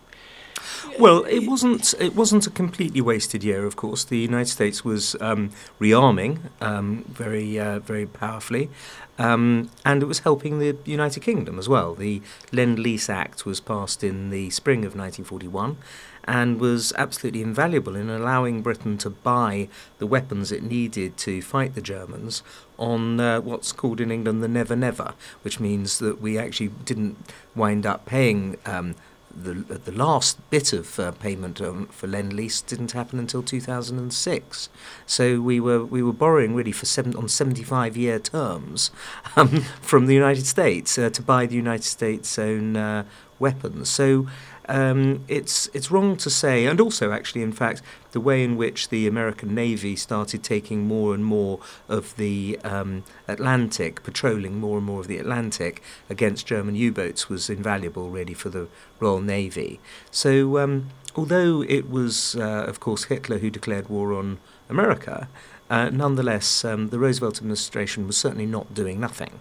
well, 1.00 1.24
it 1.24 1.48
wasn't. 1.48 1.94
It 2.00 2.16
wasn't 2.16 2.48
a 2.48 2.50
completely 2.50 3.02
wasted 3.02 3.44
year. 3.44 3.66
Of 3.66 3.76
course, 3.76 4.04
the 4.04 4.18
United 4.18 4.50
States 4.50 4.84
was 4.84 5.16
um, 5.22 5.52
rearming 5.80 6.40
um, 6.62 7.04
very, 7.08 7.60
uh, 7.60 7.80
very 7.80 8.06
powerfully, 8.06 8.70
um, 9.18 9.70
and 9.86 10.02
it 10.02 10.06
was 10.06 10.20
helping 10.20 10.60
the 10.60 10.78
United 10.86 11.22
Kingdom 11.22 11.60
as 11.60 11.68
well. 11.68 11.96
The 11.96 12.22
Lend 12.52 12.80
Lease 12.80 13.10
Act 13.10 13.46
was 13.46 13.60
passed 13.60 14.04
in 14.04 14.30
the 14.30 14.50
spring 14.50 14.80
of 14.80 14.96
1941, 14.96 15.78
and 16.26 16.60
was 16.60 16.94
absolutely 16.98 17.42
invaluable 17.42 17.96
in 17.96 18.10
allowing 18.10 18.62
Britain 18.62 18.98
to 19.00 19.10
buy 19.10 19.68
the 20.00 20.08
weapons 20.08 20.52
it 20.52 20.64
needed 20.64 21.18
to 21.18 21.42
fight 21.42 21.76
the 21.76 21.82
Germans 21.82 22.44
on 22.78 23.20
uh, 23.20 23.42
what's 23.42 23.72
called 23.72 24.02
in 24.02 24.12
England 24.12 24.42
the 24.44 24.48
Never 24.48 24.76
Never, 24.76 25.14
which 25.42 25.60
means 25.60 26.00
that 26.00 26.22
we 26.22 26.38
actually 26.38 26.70
didn't 26.86 27.18
wind 27.56 27.86
up 27.86 28.06
paying 28.06 28.58
um, 28.66 28.96
the 29.36 29.54
the 29.54 29.92
last 29.92 30.38
bit 30.50 30.74
of 30.74 31.00
uh, 31.00 31.12
payment 31.12 31.62
um, 31.62 31.88
for 31.88 32.08
lend 32.08 32.34
lease 32.34 32.62
didn't 32.62 32.92
happen 32.92 33.20
until 33.20 33.44
2006. 33.44 34.70
So 35.06 35.42
we 35.42 35.60
were 35.60 35.84
we 35.86 36.02
were 36.04 36.14
borrowing 36.14 36.56
really 36.56 36.72
for 36.72 36.86
seven 36.86 37.16
on 37.16 37.28
75 37.28 37.98
year 37.98 38.20
terms 38.20 38.92
um, 39.36 39.62
from 39.82 40.08
the 40.08 40.14
United 40.14 40.46
States 40.46 40.98
uh, 40.98 41.10
to 41.10 41.22
buy 41.22 41.46
the 41.46 41.56
United 41.56 41.84
States' 41.86 42.38
own 42.38 42.76
uh, 42.76 43.04
weapons. 43.40 43.90
So 43.90 44.28
um, 44.68 45.24
it's 45.28 45.70
it's 45.74 45.92
wrong 45.92 46.18
to 46.18 46.30
say, 46.30 46.66
and 46.66 46.80
also 46.80 47.12
actually, 47.12 47.42
in 47.42 47.52
fact, 47.52 47.82
the 48.12 48.20
way 48.20 48.44
in 48.44 48.58
which 48.58 48.90
the 48.90 49.08
American 49.08 49.56
Navy 49.56 49.96
started 49.96 50.44
taking 50.44 50.88
more 50.88 51.14
and 51.14 51.26
more 51.26 51.60
of 51.88 52.16
the 52.18 52.60
um, 52.64 53.04
Atlantic, 53.28 54.04
patrolling 54.04 54.60
more 54.60 54.78
and 54.78 54.86
more 54.86 55.00
of 55.00 55.08
the 55.08 55.18
Atlantic 55.18 55.82
against 56.10 56.46
German 56.46 56.76
U-boats, 56.76 57.30
was 57.30 57.50
invaluable, 57.50 58.10
really, 58.10 58.34
for 58.34 58.50
the 58.50 58.68
Royal 59.00 59.22
Navy. 59.22 59.80
So, 60.12 60.58
um, 60.58 60.90
although 61.16 61.64
it 61.64 61.90
was, 61.90 62.36
uh, 62.36 62.66
of 62.68 62.80
course, 62.80 63.06
Hitler 63.06 63.40
who 63.40 63.50
declared 63.50 63.90
war 63.90 64.14
on 64.14 64.40
America, 64.70 65.28
uh, 65.70 65.90
nonetheless, 65.90 66.66
um, 66.66 66.90
the 66.90 67.00
Roosevelt 67.00 67.38
administration 67.38 68.08
was 68.08 68.18
certainly 68.18 68.46
not 68.46 68.74
doing 68.74 69.00
nothing. 69.00 69.40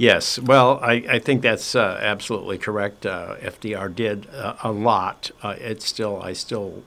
Yes, 0.00 0.38
well, 0.38 0.80
I, 0.82 1.04
I 1.10 1.18
think 1.18 1.42
that's 1.42 1.74
uh, 1.74 1.98
absolutely 2.00 2.56
correct. 2.56 3.04
Uh, 3.04 3.36
FDR 3.42 3.94
did 3.94 4.26
uh, 4.30 4.54
a 4.64 4.72
lot. 4.72 5.30
Uh, 5.42 5.56
it's 5.58 5.84
still, 5.84 6.22
I 6.22 6.32
still 6.32 6.84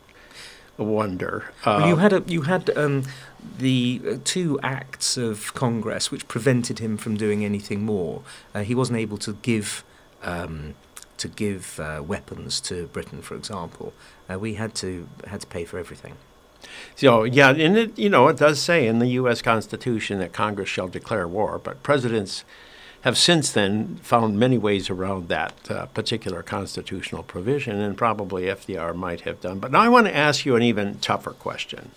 wonder. 0.77 1.51
well, 1.63 1.87
you 1.87 1.93
uh, 1.93 1.97
had 1.97 2.13
a, 2.13 2.23
you 2.25 2.41
had 2.41 2.75
um, 2.75 3.03
the 3.59 4.01
uh, 4.03 4.15
two 4.23 4.59
acts 4.63 5.15
of 5.15 5.53
Congress 5.53 6.09
which 6.09 6.27
prevented 6.27 6.79
him 6.79 6.97
from 6.97 7.15
doing 7.15 7.45
anything 7.45 7.85
more. 7.85 8.23
he 8.63 8.73
wasn't 8.73 8.97
able 8.97 9.19
to 9.19 9.33
give. 9.43 9.83
Um, 10.23 10.73
to 11.17 11.27
give 11.27 11.79
weapons 12.05 12.59
to 12.59 12.87
Britain, 12.87 13.21
for 13.21 13.35
example, 13.35 13.93
we 14.39 14.55
had 14.55 14.73
to 14.75 15.07
had 15.27 15.39
to 15.41 15.47
pay 15.47 15.63
for 15.63 15.77
everything. 15.77 16.15
So 16.95 17.23
yeah, 17.23 17.51
and 17.51 17.77
it 17.77 17.97
you 17.97 18.09
know 18.09 18.27
it 18.27 18.37
does 18.37 18.59
say 18.59 18.87
in 18.87 18.99
the 18.99 19.07
U.S. 19.21 19.41
Constitution 19.41 20.19
that 20.19 20.33
Congress 20.33 20.67
shall 20.67 20.89
declare 20.89 21.27
war, 21.27 21.59
but 21.59 21.81
presidents 21.83 22.43
have 23.03 23.17
since 23.17 23.51
then 23.51 23.97
found 24.01 24.39
many 24.39 24.57
ways 24.57 24.89
around 24.89 25.27
that 25.27 25.53
uh, 25.69 25.85
particular 25.87 26.41
constitutional 26.41 27.23
provision, 27.23 27.79
and 27.79 27.97
probably 27.97 28.43
FDR 28.43 28.95
might 28.95 29.21
have 29.21 29.41
done. 29.41 29.59
But 29.59 29.71
now 29.71 29.81
I 29.81 29.89
want 29.89 30.07
to 30.07 30.15
ask 30.15 30.45
you 30.45 30.55
an 30.55 30.63
even 30.63 30.99
tougher 30.99 31.31
question. 31.31 31.91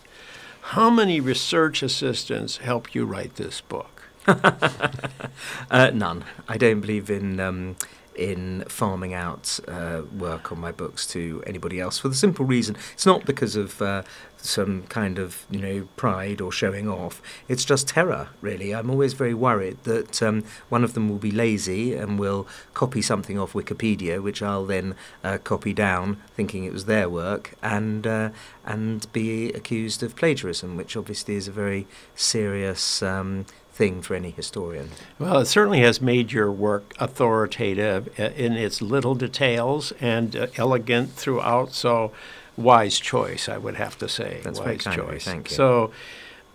How 0.60 0.90
many 0.90 1.20
research 1.20 1.82
assistants 1.84 2.56
helped 2.56 2.96
you 2.96 3.04
write 3.04 3.36
this 3.36 3.60
book? 3.60 4.02
uh, 4.26 5.90
none. 5.94 6.25
I 6.48 6.56
don't 6.56 6.80
believe 6.80 7.08
in 7.08 7.38
um, 7.38 7.76
in 8.16 8.64
farming 8.68 9.14
out 9.14 9.61
uh, 9.68 10.02
work 10.16 10.50
on 10.50 10.58
my 10.58 10.73
books 10.73 11.06
to 11.06 11.42
anybody 11.46 11.78
else 11.78 11.99
for 11.99 12.08
the 12.08 12.14
simple 12.14 12.44
reason 12.44 12.76
it's 12.94 13.06
not 13.06 13.25
because 13.25 13.56
of 13.56 13.80
uh, 13.82 14.02
some 14.46 14.85
kind 14.85 15.18
of 15.18 15.44
you 15.50 15.58
know 15.58 15.88
pride 15.96 16.40
or 16.40 16.52
showing 16.52 16.88
off. 16.88 17.20
It's 17.49 17.64
just 17.64 17.88
terror 17.88 18.28
really. 18.40 18.75
I'm 18.75 18.90
always 18.90 19.12
very 19.12 19.35
worried 19.35 19.82
that 19.85 20.23
um, 20.23 20.44
one 20.68 20.85
of 20.85 20.94
them 20.94 21.08
will 21.08 21.18
be 21.18 21.30
lazy 21.30 21.94
and 21.94 22.18
will 22.18 22.46
copy 22.75 23.02
something 23.02 23.38
off 23.38 23.52
wikipedia 23.52 24.23
which 24.23 24.42
i'll 24.42 24.66
then 24.66 24.94
uh, 25.25 25.38
copy 25.38 25.73
down 25.73 26.16
thinking 26.35 26.64
it 26.64 26.73
was 26.73 26.85
their 26.85 27.08
work 27.08 27.54
and 27.62 28.06
uh, 28.06 28.30
and 28.64 29.11
be 29.12 29.52
accused 29.52 30.02
of 30.02 30.14
plagiarism 30.16 30.76
which 30.76 30.96
obviously 30.96 31.35
is 31.35 31.49
a 31.49 31.52
very 31.52 31.87
serious 32.14 33.02
um, 33.02 33.46
thing 33.76 34.00
for 34.00 34.14
any 34.14 34.30
historian. 34.30 34.88
Well, 35.18 35.38
it 35.38 35.47
certainly 35.47 35.80
has 35.80 36.00
made 36.00 36.33
your 36.33 36.50
work 36.50 36.95
authoritative 36.99 38.18
in 38.18 38.54
its 38.54 38.80
little 38.80 39.14
details 39.14 39.92
and 40.00 40.35
uh, 40.35 40.47
elegant 40.56 41.12
throughout. 41.12 41.73
So, 41.73 42.12
wise 42.56 42.99
choice, 42.99 43.50
I 43.50 43.59
would 43.59 43.75
have 43.75 43.99
to 43.99 44.09
say. 44.09 44.40
That's 44.42 44.61
wise 44.61 44.83
very 44.83 44.97
choice. 44.97 45.25
Thank 45.25 45.50
you. 45.50 45.56
So, 45.56 45.90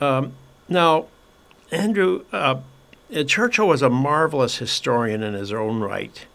um, 0.01 0.33
now, 0.67 1.05
Andrew, 1.71 2.25
uh, 2.31 2.55
Churchill 3.27 3.67
was 3.67 3.83
a 3.83 3.89
marvelous 3.89 4.57
historian 4.57 5.21
in 5.21 5.35
his 5.35 5.53
own 5.53 5.79
right. 5.79 6.25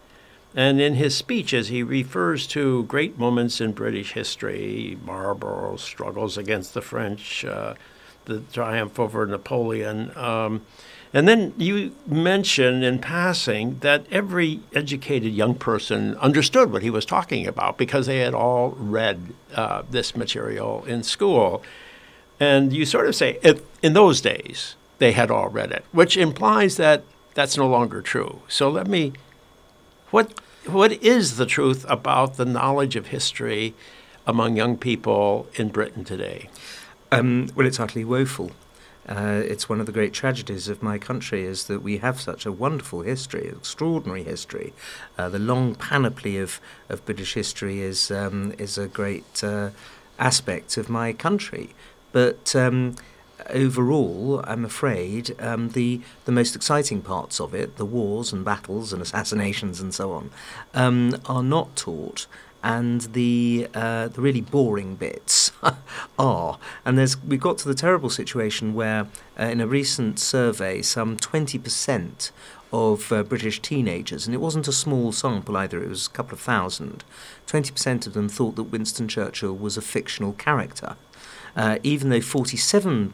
And 0.55 0.81
in 0.81 0.95
his 0.95 1.15
speeches, 1.15 1.69
he 1.69 1.83
refers 1.83 2.47
to 2.49 2.85
great 2.85 3.19
moments 3.19 3.61
in 3.61 3.73
British 3.73 4.13
history 4.13 4.97
Marlborough's 5.05 5.83
struggles 5.83 6.39
against 6.39 6.73
the 6.73 6.81
French, 6.81 7.45
uh, 7.45 7.75
the 8.27 8.41
triumph 8.53 9.01
over 9.01 9.27
Napoleon. 9.27 10.17
Um, 10.17 10.63
and 11.13 11.27
then 11.27 11.55
you 11.57 11.95
mentioned 12.07 12.85
in 12.85 12.99
passing 12.99 13.79
that 13.79 14.05
every 14.11 14.61
educated 14.75 15.33
young 15.33 15.55
person 15.55 16.15
understood 16.19 16.71
what 16.71 16.83
he 16.83 16.91
was 16.91 17.07
talking 17.07 17.47
about 17.47 17.79
because 17.79 18.07
they 18.07 18.19
had 18.19 18.35
all 18.35 18.71
read 18.73 19.33
uh, 19.55 19.83
this 19.91 20.15
material 20.15 20.85
in 20.85 21.03
school. 21.03 21.63
And 22.39 22.73
you 22.73 22.85
sort 22.85 23.07
of 23.07 23.15
say, 23.15 23.39
in 23.83 23.95
those 23.95 24.21
days, 24.21 24.75
they 24.99 25.13
had 25.13 25.31
all 25.31 25.49
read 25.49 25.73
it, 25.73 25.85
which 25.93 26.17
implies 26.17 26.77
that 26.77 27.03
that's 27.35 27.57
no 27.57 27.67
longer 27.67 28.03
true. 28.03 28.43
So 28.49 28.69
let 28.69 28.87
me, 28.87 29.13
what, 30.11 30.39
what 30.67 30.93
is 31.03 31.37
the 31.37 31.47
truth 31.47 31.87
about 31.89 32.37
the 32.37 32.45
knowledge 32.45 32.97
of 32.97 33.07
history 33.07 33.75
among 34.27 34.57
young 34.57 34.77
people 34.77 35.47
in 35.55 35.69
Britain 35.69 36.05
today? 36.05 36.51
Um, 37.13 37.51
well, 37.55 37.67
it's 37.67 37.81
utterly 37.81 38.05
woeful. 38.05 38.53
Uh, 39.09 39.43
it's 39.45 39.69
one 39.69 39.79
of 39.79 39.87
the 39.87 39.93
great 39.93 40.13
tragedies 40.13 40.69
of 40.69 40.83
my 40.83 40.99
country 40.99 41.45
is 41.45 41.65
that 41.67 41.81
we 41.81 41.99
have 41.99 42.21
such 42.21 42.45
a 42.45 42.51
wonderful 42.51 43.03
history, 43.03 43.47
extraordinary 43.47 44.25
history. 44.25 44.73
Uh, 45.17 45.29
the 45.29 45.39
long 45.39 45.77
panoply 45.77 46.39
of, 46.39 46.61
of 46.89 47.05
British 47.05 47.35
history 47.35 47.81
is 47.81 48.11
um, 48.11 48.53
is 48.59 48.77
a 48.77 48.89
great 48.89 49.45
uh, 49.45 49.71
aspect 50.19 50.77
of 50.77 50.89
my 50.89 51.13
country, 51.13 51.71
but 52.11 52.57
um, 52.57 52.97
overall, 53.51 54.41
I'm 54.45 54.65
afraid, 54.65 55.41
um, 55.41 55.71
the 55.71 56.01
the 56.25 56.33
most 56.33 56.57
exciting 56.57 57.01
parts 57.01 57.41
of 57.41 57.55
it, 57.55 57.77
the 57.77 57.85
wars 57.85 58.33
and 58.33 58.45
battles 58.45 58.93
and 58.93 59.01
assassinations 59.01 59.81
and 59.81 59.95
so 59.95 60.13
on, 60.13 60.31
um, 60.75 61.21
are 61.27 61.45
not 61.45 61.77
taught 61.77 62.27
and 62.67 63.03
the 63.13 63.69
uh, 63.75 64.09
the 64.09 64.21
really 64.21 64.41
boring 64.41 64.97
bits 64.97 65.53
are. 66.19 66.59
And 66.85 66.99
there's 66.99 67.17
we 67.23 67.37
got 67.37 67.59
to 67.59 67.69
the 67.69 67.75
terrible 67.75 68.11
situation 68.11 68.75
where, 68.75 69.07
uh, 69.39 69.45
in 69.45 69.61
a 69.61 69.69
recent 69.69 70.19
survey, 70.19 70.83
some 70.83 71.17
20% 71.17 72.33
of 72.73 73.13
uh, 73.13 73.23
British 73.23 73.63
teenagers, 73.63 74.27
and 74.27 74.35
it 74.35 74.41
wasn't 74.41 74.67
a 74.67 74.73
small 74.73 75.13
sample 75.13 75.57
either, 75.57 75.81
it 75.81 75.89
was 75.89 76.09
a 76.09 76.11
couple 76.11 76.35
of 76.35 76.41
thousand, 76.41 77.05
20% 77.47 78.09
of 78.09 78.15
them 78.15 78.29
thought 78.29 78.57
that 78.57 78.65
Winston 78.65 79.07
Churchill 79.07 79.55
was 79.55 79.77
a 79.77 79.81
fictional 79.81 80.33
character 80.33 80.97
uh, 81.57 81.79
even 81.83 82.11
though 82.11 82.21
47% 82.21 83.13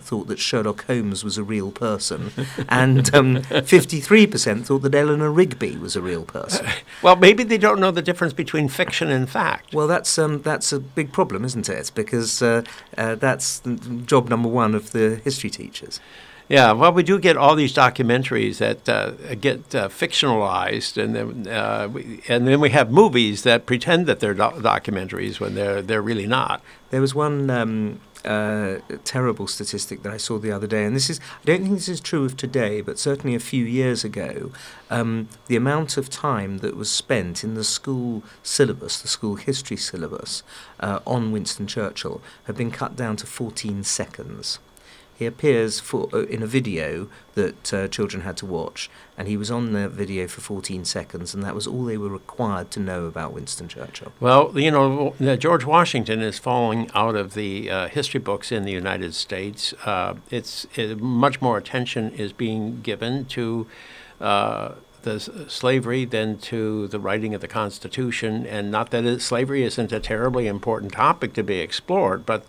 thought 0.00 0.26
that 0.26 0.38
Sherlock 0.38 0.86
Holmes 0.86 1.22
was 1.22 1.36
a 1.36 1.44
real 1.44 1.70
person, 1.70 2.32
and 2.68 3.14
um, 3.14 3.36
53% 3.42 4.64
thought 4.64 4.78
that 4.80 4.94
Eleanor 4.94 5.30
Rigby 5.30 5.76
was 5.76 5.94
a 5.94 6.02
real 6.02 6.24
person. 6.24 6.66
Well, 7.02 7.16
maybe 7.16 7.42
they 7.44 7.58
don't 7.58 7.80
know 7.80 7.90
the 7.90 8.00
difference 8.00 8.32
between 8.32 8.68
fiction 8.68 9.10
and 9.10 9.28
fact. 9.28 9.74
Well, 9.74 9.86
that's 9.86 10.18
um, 10.18 10.40
that's 10.40 10.72
a 10.72 10.80
big 10.80 11.12
problem, 11.12 11.44
isn't 11.44 11.68
it? 11.68 11.90
Because 11.94 12.40
uh, 12.40 12.62
uh, 12.96 13.16
that's 13.16 13.60
job 14.06 14.30
number 14.30 14.48
one 14.48 14.74
of 14.74 14.92
the 14.92 15.16
history 15.22 15.50
teachers. 15.50 16.00
Yeah, 16.46 16.72
well, 16.72 16.92
we 16.92 17.02
do 17.02 17.18
get 17.18 17.38
all 17.38 17.54
these 17.56 17.72
documentaries 17.74 18.58
that 18.58 18.86
uh, 18.86 19.34
get 19.36 19.74
uh, 19.74 19.88
fictionalized, 19.88 21.02
and 21.02 21.16
then 21.16 21.48
uh, 21.48 21.88
we, 21.90 22.20
and 22.28 22.46
then 22.46 22.60
we 22.60 22.68
have 22.68 22.90
movies 22.90 23.44
that 23.44 23.64
pretend 23.64 24.06
that 24.06 24.20
they're 24.20 24.34
do- 24.34 24.60
documentaries 24.60 25.40
when 25.40 25.54
they're 25.54 25.80
they're 25.80 26.02
really 26.02 26.26
not. 26.26 26.62
There 26.90 27.00
was 27.00 27.14
one 27.14 27.48
um, 27.48 28.00
uh, 28.26 28.76
terrible 29.04 29.46
statistic 29.46 30.02
that 30.02 30.12
I 30.12 30.18
saw 30.18 30.38
the 30.38 30.52
other 30.52 30.66
day, 30.66 30.84
and 30.84 30.94
this 30.94 31.08
is 31.08 31.18
I 31.18 31.46
don't 31.46 31.62
think 31.62 31.76
this 31.76 31.88
is 31.88 32.00
true 32.00 32.26
of 32.26 32.36
today, 32.36 32.82
but 32.82 32.98
certainly 32.98 33.34
a 33.34 33.40
few 33.40 33.64
years 33.64 34.04
ago, 34.04 34.52
um, 34.90 35.30
the 35.46 35.56
amount 35.56 35.96
of 35.96 36.10
time 36.10 36.58
that 36.58 36.76
was 36.76 36.90
spent 36.90 37.42
in 37.42 37.54
the 37.54 37.64
school 37.64 38.22
syllabus, 38.42 39.00
the 39.00 39.08
school 39.08 39.36
history 39.36 39.78
syllabus, 39.78 40.42
uh, 40.78 41.00
on 41.06 41.32
Winston 41.32 41.66
Churchill 41.66 42.20
had 42.44 42.54
been 42.54 42.70
cut 42.70 42.96
down 42.96 43.16
to 43.16 43.26
14 43.26 43.82
seconds. 43.82 44.58
He 45.16 45.26
appears 45.26 45.80
for, 45.80 46.08
uh, 46.12 46.24
in 46.24 46.42
a 46.42 46.46
video 46.46 47.08
that 47.34 47.72
uh, 47.72 47.88
children 47.88 48.22
had 48.22 48.36
to 48.38 48.46
watch, 48.46 48.90
and 49.16 49.28
he 49.28 49.36
was 49.36 49.50
on 49.50 49.72
the 49.72 49.88
video 49.88 50.26
for 50.26 50.40
14 50.40 50.84
seconds, 50.84 51.34
and 51.34 51.42
that 51.42 51.54
was 51.54 51.66
all 51.66 51.84
they 51.84 51.96
were 51.96 52.08
required 52.08 52.70
to 52.72 52.80
know 52.80 53.04
about 53.06 53.32
Winston 53.32 53.68
Churchill. 53.68 54.12
Well, 54.18 54.58
you 54.58 54.70
know, 54.70 55.14
George 55.36 55.64
Washington 55.64 56.20
is 56.20 56.38
falling 56.38 56.90
out 56.94 57.14
of 57.14 57.34
the 57.34 57.70
uh, 57.70 57.88
history 57.88 58.20
books 58.20 58.50
in 58.50 58.64
the 58.64 58.72
United 58.72 59.14
States. 59.14 59.72
Uh, 59.84 60.14
it's 60.30 60.66
it, 60.74 61.00
much 61.00 61.40
more 61.40 61.58
attention 61.58 62.10
is 62.12 62.32
being 62.32 62.80
given 62.82 63.24
to 63.26 63.66
uh, 64.20 64.72
the 65.02 65.20
slavery 65.20 66.04
than 66.04 66.38
to 66.38 66.88
the 66.88 66.98
writing 66.98 67.34
of 67.34 67.40
the 67.40 67.48
Constitution, 67.48 68.46
and 68.46 68.70
not 68.70 68.90
that 68.90 69.04
it, 69.04 69.20
slavery 69.20 69.62
isn't 69.62 69.92
a 69.92 70.00
terribly 70.00 70.46
important 70.48 70.92
topic 70.92 71.34
to 71.34 71.42
be 71.42 71.60
explored, 71.60 72.26
but 72.26 72.44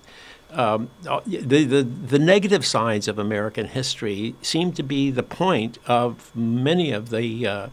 um, 0.52 0.90
uh, 1.08 1.20
the, 1.26 1.66
the, 1.66 1.84
the 1.84 2.20
negative 2.20 2.66
sides 2.66 3.08
of 3.08 3.20
American 3.20 3.68
history 3.68 4.36
seem 4.42 4.72
to 4.74 4.84
be 4.84 5.12
the 5.12 5.24
point 5.24 5.78
of 5.86 6.34
many 6.36 6.92
of 6.92 7.10
the 7.10 7.48
uh, 7.48 7.68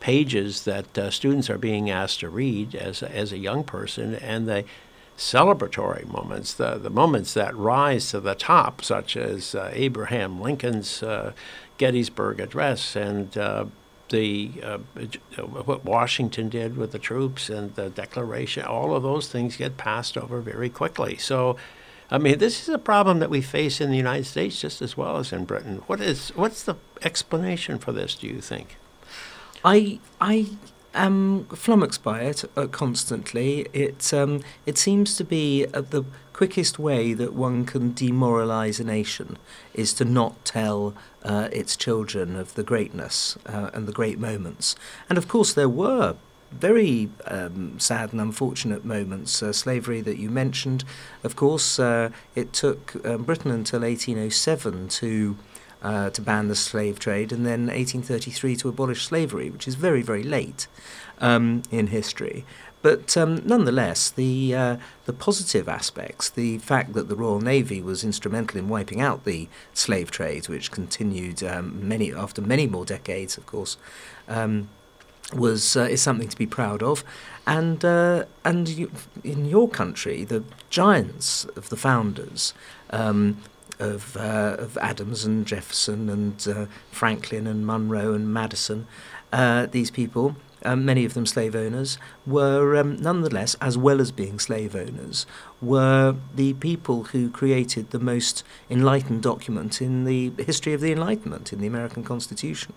pages 0.00 0.64
that 0.64 0.98
uh, 0.98 1.10
students 1.10 1.48
are 1.48 1.58
being 1.58 1.90
asked 1.90 2.20
to 2.20 2.28
read 2.28 2.74
as, 2.74 3.02
as 3.02 3.32
a 3.32 3.38
young 3.38 3.64
person, 3.64 4.14
and 4.16 4.48
the 4.48 4.64
celebratory 5.16 6.06
moments, 6.06 6.52
the, 6.54 6.76
the 6.76 6.90
moments 6.90 7.32
that 7.34 7.56
rise 7.56 8.10
to 8.10 8.20
the 8.20 8.34
top, 8.34 8.82
such 8.82 9.16
as 9.16 9.54
uh, 9.54 9.70
Abraham 9.72 10.40
Lincoln's 10.40 11.02
uh, 11.02 11.32
Gettysburg 11.78 12.40
Address 12.40 12.96
and 12.96 13.36
uh, 13.38 13.64
the 14.10 14.48
what 15.64 15.84
Washington 15.84 16.48
did 16.48 16.76
with 16.76 16.92
the 16.92 16.98
troops 16.98 17.50
and 17.50 17.74
the 17.74 17.90
Declaration, 17.90 18.64
all 18.64 18.94
of 18.94 19.02
those 19.02 19.26
things 19.26 19.56
get 19.56 19.76
passed 19.76 20.16
over 20.16 20.40
very 20.40 20.70
quickly. 20.70 21.16
So 21.16 21.56
I 22.10 22.18
mean, 22.18 22.38
this 22.38 22.62
is 22.62 22.68
a 22.68 22.78
problem 22.78 23.18
that 23.18 23.30
we 23.30 23.40
face 23.40 23.80
in 23.80 23.90
the 23.90 23.96
United 23.96 24.24
States 24.24 24.60
just 24.60 24.80
as 24.80 24.96
well 24.96 25.16
as 25.16 25.32
in 25.32 25.44
Britain. 25.44 25.82
What 25.86 26.00
is 26.00 26.28
what's 26.36 26.62
the 26.62 26.76
explanation 27.02 27.78
for 27.78 27.92
this? 27.92 28.14
Do 28.14 28.26
you 28.26 28.40
think? 28.40 28.76
I 29.64 29.98
I 30.20 30.46
am 30.94 31.46
flummoxed 31.46 32.02
by 32.02 32.20
it 32.22 32.44
uh, 32.56 32.66
constantly. 32.68 33.66
It 33.72 34.12
um, 34.14 34.42
it 34.66 34.78
seems 34.78 35.16
to 35.16 35.24
be 35.24 35.66
uh, 35.74 35.80
the 35.80 36.04
quickest 36.32 36.78
way 36.78 37.14
that 37.14 37.32
one 37.32 37.64
can 37.64 37.94
demoralize 37.94 38.78
a 38.78 38.84
nation 38.84 39.38
is 39.72 39.94
to 39.94 40.04
not 40.04 40.44
tell 40.44 40.94
uh, 41.24 41.48
its 41.50 41.76
children 41.76 42.36
of 42.36 42.54
the 42.54 42.62
greatness 42.62 43.38
uh, 43.46 43.70
and 43.72 43.88
the 43.88 43.92
great 43.92 44.18
moments. 44.18 44.76
And 45.08 45.16
of 45.18 45.28
course, 45.28 45.54
there 45.54 45.68
were 45.68 46.16
very 46.50 47.10
um, 47.26 47.78
sad 47.78 48.12
and 48.12 48.20
unfortunate 48.20 48.84
moments. 48.84 49.42
Uh, 49.42 49.52
slavery 49.52 50.00
that 50.00 50.18
you 50.18 50.30
mentioned, 50.30 50.84
of 51.24 51.36
course, 51.36 51.78
uh, 51.78 52.10
it 52.34 52.52
took 52.52 52.94
um, 53.04 53.24
Britain 53.24 53.50
until 53.50 53.80
1807 53.80 54.88
to 54.88 55.36
uh, 55.82 56.10
to 56.10 56.22
ban 56.22 56.48
the 56.48 56.54
slave 56.54 56.98
trade, 56.98 57.32
and 57.32 57.44
then 57.44 57.66
1833 57.66 58.56
to 58.56 58.68
abolish 58.68 59.06
slavery, 59.06 59.50
which 59.50 59.68
is 59.68 59.74
very 59.74 60.02
very 60.02 60.22
late 60.22 60.66
um, 61.20 61.62
in 61.70 61.88
history. 61.88 62.44
But 62.82 63.16
um, 63.16 63.42
nonetheless, 63.44 64.10
the 64.10 64.54
uh, 64.54 64.76
the 65.06 65.12
positive 65.12 65.68
aspects, 65.68 66.30
the 66.30 66.58
fact 66.58 66.92
that 66.92 67.08
the 67.08 67.16
Royal 67.16 67.40
Navy 67.40 67.82
was 67.82 68.04
instrumental 68.04 68.58
in 68.58 68.68
wiping 68.68 69.00
out 69.00 69.24
the 69.24 69.48
slave 69.74 70.10
trade, 70.10 70.48
which 70.48 70.70
continued 70.70 71.42
um, 71.42 71.88
many 71.88 72.12
after 72.12 72.40
many 72.40 72.66
more 72.66 72.84
decades, 72.84 73.36
of 73.36 73.44
course, 73.46 73.76
um, 74.28 74.68
was 75.34 75.76
uh, 75.76 75.82
is 75.82 76.02
something 76.02 76.28
to 76.28 76.36
be 76.36 76.46
proud 76.46 76.82
of, 76.82 77.04
and 77.46 77.84
uh, 77.84 78.24
and 78.44 78.68
you, 78.68 78.90
in 79.24 79.44
your 79.44 79.68
country, 79.68 80.24
the 80.24 80.44
giants 80.70 81.44
of 81.56 81.68
the 81.68 81.76
founders. 81.76 82.54
Um, 82.90 83.38
of, 83.78 84.16
uh, 84.16 84.56
of 84.58 84.78
Adams 84.78 85.26
and 85.26 85.46
Jefferson 85.46 86.08
and 86.08 86.48
uh, 86.48 86.64
Franklin 86.90 87.46
and 87.46 87.66
Monroe 87.66 88.14
and 88.14 88.32
Madison, 88.32 88.86
uh, 89.34 89.66
these 89.66 89.90
people, 89.90 90.36
um, 90.64 90.84
many 90.84 91.04
of 91.04 91.14
them 91.14 91.26
slave 91.26 91.54
owners, 91.54 91.98
were 92.26 92.76
um, 92.76 92.96
nonetheless, 92.96 93.54
as 93.60 93.76
well 93.76 94.00
as 94.00 94.12
being 94.12 94.38
slave 94.38 94.74
owners, 94.74 95.26
were 95.60 96.16
the 96.34 96.54
people 96.54 97.04
who 97.04 97.30
created 97.30 97.90
the 97.90 97.98
most 97.98 98.42
enlightened 98.70 99.22
document 99.22 99.82
in 99.82 100.04
the 100.04 100.32
history 100.42 100.72
of 100.72 100.80
the 100.80 100.92
Enlightenment, 100.92 101.52
in 101.52 101.60
the 101.60 101.66
American 101.66 102.02
Constitution. 102.02 102.72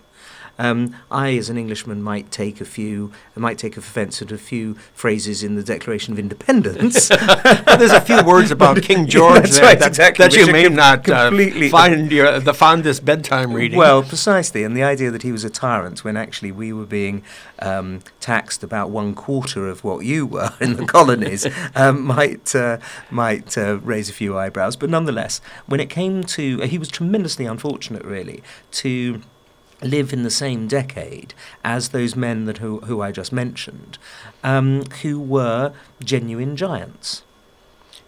Um, 0.60 0.94
I, 1.10 1.38
as 1.38 1.50
an 1.50 1.58
Englishman, 1.58 2.04
might 2.04 2.32
take 2.32 2.60
a 2.60 2.66
few, 2.66 3.12
might 3.36 3.58
take 3.58 3.78
offence 3.78 4.22
at 4.22 4.32
a 4.32 4.38
few 4.38 4.76
phrases 4.94 5.42
in 5.42 5.56
the 5.56 5.64
Declaration 5.64 6.14
of 6.14 6.20
Independence. 6.20 7.08
There's 7.08 7.92
a 7.92 8.02
few 8.02 8.22
words 8.24 8.52
about 8.52 8.82
King 8.82 9.08
George 9.08 9.50
there 9.52 9.64
right, 9.64 9.80
that, 9.80 9.88
exactly, 9.88 10.28
that 10.28 10.36
you 10.36 10.52
may 10.52 10.68
not 10.68 11.10
uh, 11.10 11.32
find 11.70 12.12
your, 12.12 12.42
the 12.42 12.54
fondest 12.54 13.06
bedtime 13.06 13.54
reading. 13.54 13.80
Well, 13.80 14.04
precisely, 14.04 14.64
and 14.64 14.76
the 14.76 14.84
idea 14.84 15.10
that 15.12 15.24
he 15.24 15.32
was 15.32 15.46
a 15.46 15.50
tyrant 15.50 16.04
when 16.04 16.18
actually 16.18 16.52
we 16.52 16.74
were 16.74 16.86
being 16.86 17.24
um, 17.60 18.02
taxed 18.20 18.62
about 18.62 18.90
one 18.90 19.16
quarter 19.16 19.68
of 19.68 19.86
what 19.86 20.06
you 20.06 20.26
were 20.26 20.52
in 20.60 20.76
the 20.76 20.86
colonies 20.86 21.48
um, 21.76 22.04
might 22.04 22.54
uh, 22.54 22.80
might 23.10 23.58
uh, 23.58 23.80
raise 23.80 24.10
a 24.10 24.14
few 24.14 24.38
eyebrows. 24.38 24.76
But 24.76 24.90
nonetheless, 24.90 25.40
when 25.68 25.80
it 25.80 25.90
came 25.90 26.24
to, 26.26 26.60
he 26.62 26.78
was 26.78 26.90
tremendously 26.90 27.46
unfortunate, 27.46 28.04
really, 28.04 28.44
to 28.72 29.22
live 29.82 30.14
in 30.14 30.24
the 30.24 30.32
same 30.32 30.68
decade 30.68 31.34
as 31.64 31.90
those 31.90 32.16
men 32.16 32.46
that 32.46 32.58
who, 32.58 32.80
who 32.82 33.02
I 33.02 33.12
just 33.12 33.32
mentioned, 33.32 33.98
um, 34.44 34.84
who 35.02 35.20
were 35.20 35.74
genuine 36.04 36.56
giants. 36.56 37.24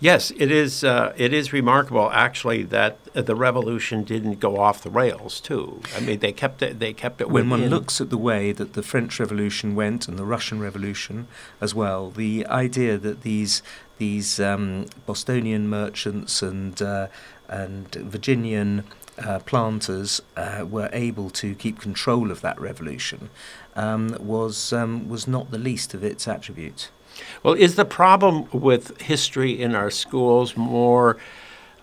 Yes, 0.02 0.32
it 0.32 0.52
is. 0.52 0.84
Uh, 0.84 1.14
it 1.16 1.32
is 1.32 1.54
remarkable, 1.54 2.10
actually, 2.10 2.64
that 2.64 2.98
the 3.14 3.36
revolution 3.36 4.04
didn't 4.04 4.40
go 4.40 4.58
off 4.58 4.82
the 4.82 4.90
rails. 4.90 5.40
Too. 5.40 5.80
I 5.96 6.00
mean, 6.00 6.18
they 6.20 6.32
kept 6.32 6.64
it. 6.64 6.80
They 6.80 6.92
kept 6.92 7.22
it. 7.22 7.30
When 7.30 7.52
one 7.52 7.68
looks 7.68 8.02
at 8.02 8.10
the 8.10 8.18
way 8.18 8.52
that 8.52 8.74
the 8.74 8.82
French 8.82 9.20
Revolution 9.20 9.76
went 9.76 10.08
and 10.08 10.18
the 10.18 10.26
Russian 10.26 10.60
Revolution 10.60 11.28
as 11.62 11.76
well, 11.76 12.10
the 12.10 12.48
idea 12.48 12.98
that 12.98 13.22
these 13.22 13.62
these 14.00 14.40
um, 14.40 14.88
Bostonian 15.06 15.70
merchants 15.70 16.42
and 16.42 16.82
uh, 16.82 17.08
and 17.48 17.94
Virginian 17.94 18.86
uh, 19.24 19.40
planters 19.40 20.22
uh, 20.36 20.66
were 20.70 20.90
able 20.94 21.30
to 21.30 21.56
keep 21.56 21.80
control 21.80 22.32
of 22.32 22.42
that 22.42 22.60
revolution 22.60 23.30
um, 23.76 24.16
was 24.20 24.74
um, 24.74 25.08
was 25.10 25.28
not 25.28 25.52
the 25.52 25.58
least 25.58 25.94
of 25.94 26.04
its 26.04 26.28
attributes. 26.28 26.90
Well, 27.44 27.54
is 27.54 27.76
the 27.76 27.86
problem 27.86 28.48
with 28.52 29.00
history 29.02 29.62
in 29.62 29.76
our 29.76 29.92
schools 29.92 30.56
more? 30.56 31.18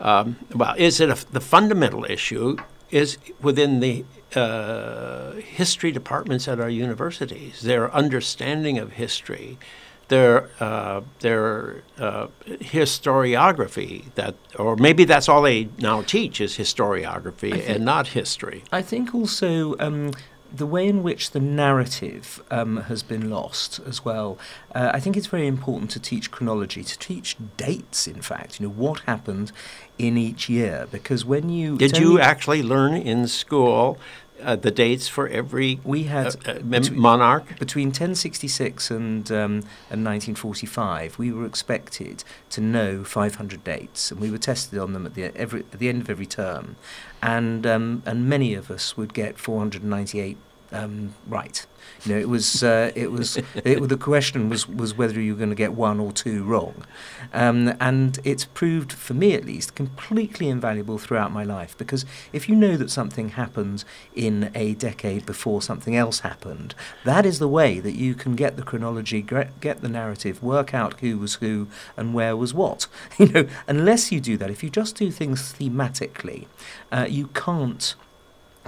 Um, 0.00 0.36
well, 0.54 0.74
is 0.78 1.00
it 1.00 1.10
a, 1.10 1.32
the 1.32 1.40
fundamental 1.40 2.04
issue 2.04 2.56
is 2.90 3.18
within 3.40 3.80
the 3.80 4.04
uh, 4.34 5.32
history 5.32 5.90
departments 5.92 6.48
at 6.48 6.60
our 6.60 6.68
universities, 6.68 7.62
their 7.62 7.92
understanding 7.94 8.78
of 8.78 8.92
history 8.92 9.58
their 10.08 10.50
uh, 10.60 11.02
their 11.20 11.82
uh, 11.98 12.28
historiography 12.46 14.12
that, 14.14 14.34
or 14.58 14.76
maybe 14.76 15.04
that's 15.04 15.28
all 15.28 15.42
they 15.42 15.68
now 15.78 16.02
teach 16.02 16.40
is 16.40 16.56
historiography 16.56 17.68
and 17.68 17.84
not 17.84 18.08
history. 18.08 18.64
I 18.72 18.82
think 18.82 19.14
also. 19.14 19.76
Um, 19.78 20.12
the 20.50 20.66
way 20.66 20.86
in 20.88 21.02
which 21.02 21.32
the 21.32 21.40
narrative 21.40 22.42
um, 22.50 22.78
has 22.84 23.02
been 23.02 23.28
lost 23.28 23.80
as 23.86 24.04
well. 24.04 24.38
Uh, 24.74 24.90
I 24.94 25.00
think 25.00 25.16
it's 25.16 25.26
very 25.26 25.46
important 25.46 25.90
to 25.92 26.00
teach 26.00 26.30
chronology, 26.30 26.82
to 26.82 26.98
teach 26.98 27.36
dates. 27.56 28.06
In 28.06 28.22
fact, 28.22 28.58
you 28.58 28.66
know 28.66 28.72
what 28.72 29.00
happened 29.00 29.52
in 29.98 30.16
each 30.16 30.48
year, 30.48 30.86
because 30.90 31.24
when 31.24 31.50
you 31.50 31.76
did 31.76 31.98
you 31.98 32.18
actually 32.18 32.62
learn 32.62 32.94
in 32.94 33.28
school 33.28 33.98
uh, 34.42 34.56
the 34.56 34.70
dates 34.70 35.08
for 35.08 35.28
every 35.28 35.80
we 35.84 36.04
had 36.04 36.36
uh, 36.46 36.52
uh, 36.52 36.58
between, 36.60 37.00
monarch 37.00 37.58
between 37.58 37.88
1066 37.88 38.90
and 38.90 39.30
um, 39.30 39.52
and 39.90 40.04
1945. 40.04 41.18
We 41.18 41.32
were 41.32 41.46
expected 41.46 42.24
to 42.50 42.60
know 42.60 43.04
500 43.04 43.64
dates, 43.64 44.10
and 44.10 44.20
we 44.20 44.30
were 44.30 44.38
tested 44.38 44.78
on 44.78 44.92
them 44.92 45.06
at 45.06 45.14
the 45.14 45.24
every 45.36 45.60
at 45.60 45.78
the 45.78 45.88
end 45.88 46.02
of 46.02 46.10
every 46.10 46.26
term, 46.26 46.76
and 47.22 47.66
um, 47.66 48.02
and 48.06 48.28
many 48.28 48.54
of 48.54 48.70
us 48.70 48.96
would 48.96 49.14
get 49.14 49.38
498 49.38 50.36
um, 50.72 51.14
right. 51.26 51.64
You 52.04 52.14
know, 52.14 52.20
it 52.20 52.28
was 52.28 52.62
uh, 52.62 52.92
it 52.94 53.10
was 53.10 53.38
it, 53.64 53.88
the 53.88 53.96
question 53.96 54.48
was 54.48 54.68
was 54.68 54.96
whether 54.96 55.20
you 55.20 55.32
were 55.32 55.38
going 55.38 55.50
to 55.50 55.56
get 55.56 55.72
one 55.72 55.98
or 55.98 56.12
two 56.12 56.44
wrong, 56.44 56.84
um, 57.32 57.74
and 57.80 58.18
it's 58.24 58.44
proved 58.44 58.92
for 58.92 59.14
me 59.14 59.34
at 59.34 59.44
least 59.44 59.74
completely 59.74 60.48
invaluable 60.48 60.98
throughout 60.98 61.32
my 61.32 61.42
life 61.42 61.76
because 61.76 62.04
if 62.32 62.48
you 62.48 62.54
know 62.54 62.76
that 62.76 62.90
something 62.90 63.30
happened 63.30 63.84
in 64.14 64.50
a 64.54 64.74
decade 64.74 65.26
before 65.26 65.60
something 65.60 65.96
else 65.96 66.20
happened, 66.20 66.74
that 67.04 67.26
is 67.26 67.38
the 67.38 67.48
way 67.48 67.80
that 67.80 67.96
you 67.96 68.14
can 68.14 68.36
get 68.36 68.56
the 68.56 68.62
chronology, 68.62 69.20
get 69.22 69.80
the 69.80 69.88
narrative, 69.88 70.42
work 70.42 70.74
out 70.74 71.00
who 71.00 71.18
was 71.18 71.36
who 71.36 71.66
and 71.96 72.14
where 72.14 72.36
was 72.36 72.54
what. 72.54 72.86
You 73.18 73.26
know, 73.26 73.48
unless 73.66 74.12
you 74.12 74.20
do 74.20 74.36
that, 74.36 74.50
if 74.50 74.62
you 74.62 74.70
just 74.70 74.94
do 74.94 75.10
things 75.10 75.52
thematically, 75.52 76.46
uh, 76.92 77.06
you 77.08 77.26
can't 77.28 77.96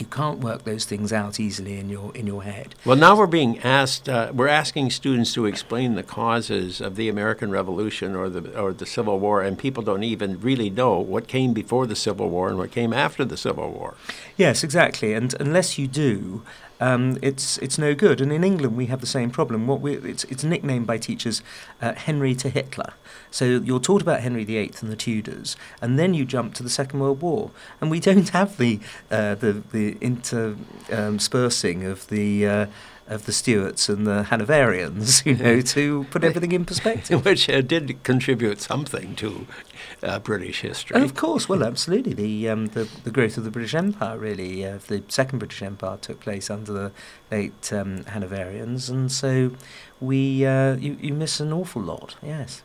you 0.01 0.07
can't 0.07 0.39
work 0.39 0.65
those 0.65 0.85
things 0.85 1.13
out 1.13 1.39
easily 1.39 1.79
in 1.79 1.89
your 1.89 2.15
in 2.15 2.27
your 2.27 2.43
head. 2.43 2.75
Well, 2.85 2.97
now 2.97 3.17
we're 3.17 3.27
being 3.27 3.59
asked. 3.61 4.09
Uh, 4.09 4.33
we're 4.35 4.49
asking 4.49 4.91
students 4.91 5.33
to 5.35 5.47
explain 5.47 5.95
the 5.95 6.03
causes 6.03 6.81
of 6.81 6.97
the 6.97 7.09
American 7.09 7.51
Revolution 7.51 8.17
or 8.17 8.29
the 8.29 8.59
or 8.59 8.73
the 8.73 8.87
Civil 8.87 9.19
War, 9.21 9.43
and 9.43 9.59
people 9.59 9.83
don't 9.83 10.03
even 10.03 10.41
really 10.41 10.71
know 10.71 10.99
what 10.99 11.29
came 11.29 11.53
before 11.53 11.87
the 11.87 11.97
Civil 11.97 12.31
War 12.31 12.49
and 12.49 12.59
what 12.59 12.71
came 12.71 12.93
after 12.93 13.25
the 13.25 13.37
Civil 13.37 13.71
War. 13.71 13.95
Yes, 14.37 14.65
exactly. 14.65 15.13
And 15.15 15.35
unless 15.39 15.79
you 15.79 15.87
do, 15.87 16.43
um, 16.81 17.19
it's 17.23 17.59
it's 17.59 17.79
no 17.79 17.95
good. 17.95 18.21
And 18.21 18.33
in 18.33 18.43
England, 18.43 18.77
we 18.77 18.87
have 18.87 19.01
the 19.01 19.07
same 19.07 19.31
problem. 19.31 19.67
What 19.67 19.81
we, 19.81 19.97
it's 19.97 20.25
it's 20.25 20.43
nicknamed 20.43 20.87
by 20.87 20.99
teachers 20.99 21.43
uh, 21.81 21.93
Henry 21.95 22.35
to 22.37 22.49
Hitler. 22.49 22.95
So 23.31 23.45
you're 23.45 23.81
taught 23.81 24.03
about 24.03 24.21
Henry 24.21 24.45
VIII 24.45 24.73
and 24.81 24.91
the 24.91 24.97
Tudors, 24.97 25.57
and 25.81 25.99
then 25.99 26.15
you 26.15 26.25
jump 26.25 26.55
to 26.55 26.63
the 26.63 26.71
Second 26.71 27.01
World 27.01 27.21
War, 27.21 27.51
and 27.81 27.91
we 27.91 28.01
don't 28.01 28.29
have 28.41 28.57
the 28.57 28.81
uh, 29.11 29.35
the 29.37 29.63
the 29.73 29.97
interspersing 30.01 31.85
um, 31.85 31.91
of 31.91 32.09
the 32.09 32.47
uh, 32.47 32.67
of 33.11 33.27
the 33.27 33.33
Stuarts 33.33 33.89
and 33.89 34.07
the 34.07 34.23
Hanoverians, 34.31 35.27
you 35.27 35.37
know, 35.37 35.61
to 35.61 36.07
put 36.11 36.25
everything 36.25 36.53
in 36.53 36.65
perspective. 36.71 37.25
Which 37.25 37.51
uh, 37.51 37.61
did 37.61 38.03
contribute 38.05 38.61
something 38.61 39.17
to 39.17 39.47
uh, 40.03 40.21
British 40.21 40.61
history. 40.61 41.03
of 41.03 41.15
course, 41.15 41.49
well, 41.49 41.65
absolutely. 41.65 42.15
The, 42.15 42.49
um, 42.49 42.67
the, 42.69 42.89
the 43.05 43.11
growth 43.11 43.37
of 43.37 43.45
the 43.45 43.51
British 43.51 43.75
Empire, 43.75 44.17
really, 44.17 44.65
uh, 44.65 44.79
the 44.87 45.03
Second 45.09 45.41
British 45.41 45.61
Empire 45.61 45.99
took 46.01 46.21
place 46.21 46.49
under 46.49 46.73
the 46.73 46.93
late 47.31 47.73
um, 47.73 48.05
Hanoverians, 48.05 48.89
and 48.89 49.11
so 49.11 49.51
we 50.01 50.47
uh, 50.47 50.77
you, 50.77 50.97
you 51.01 51.13
miss 51.13 51.41
an 51.41 51.53
awful 51.53 51.83
lot, 51.83 52.15
yes. 52.23 52.63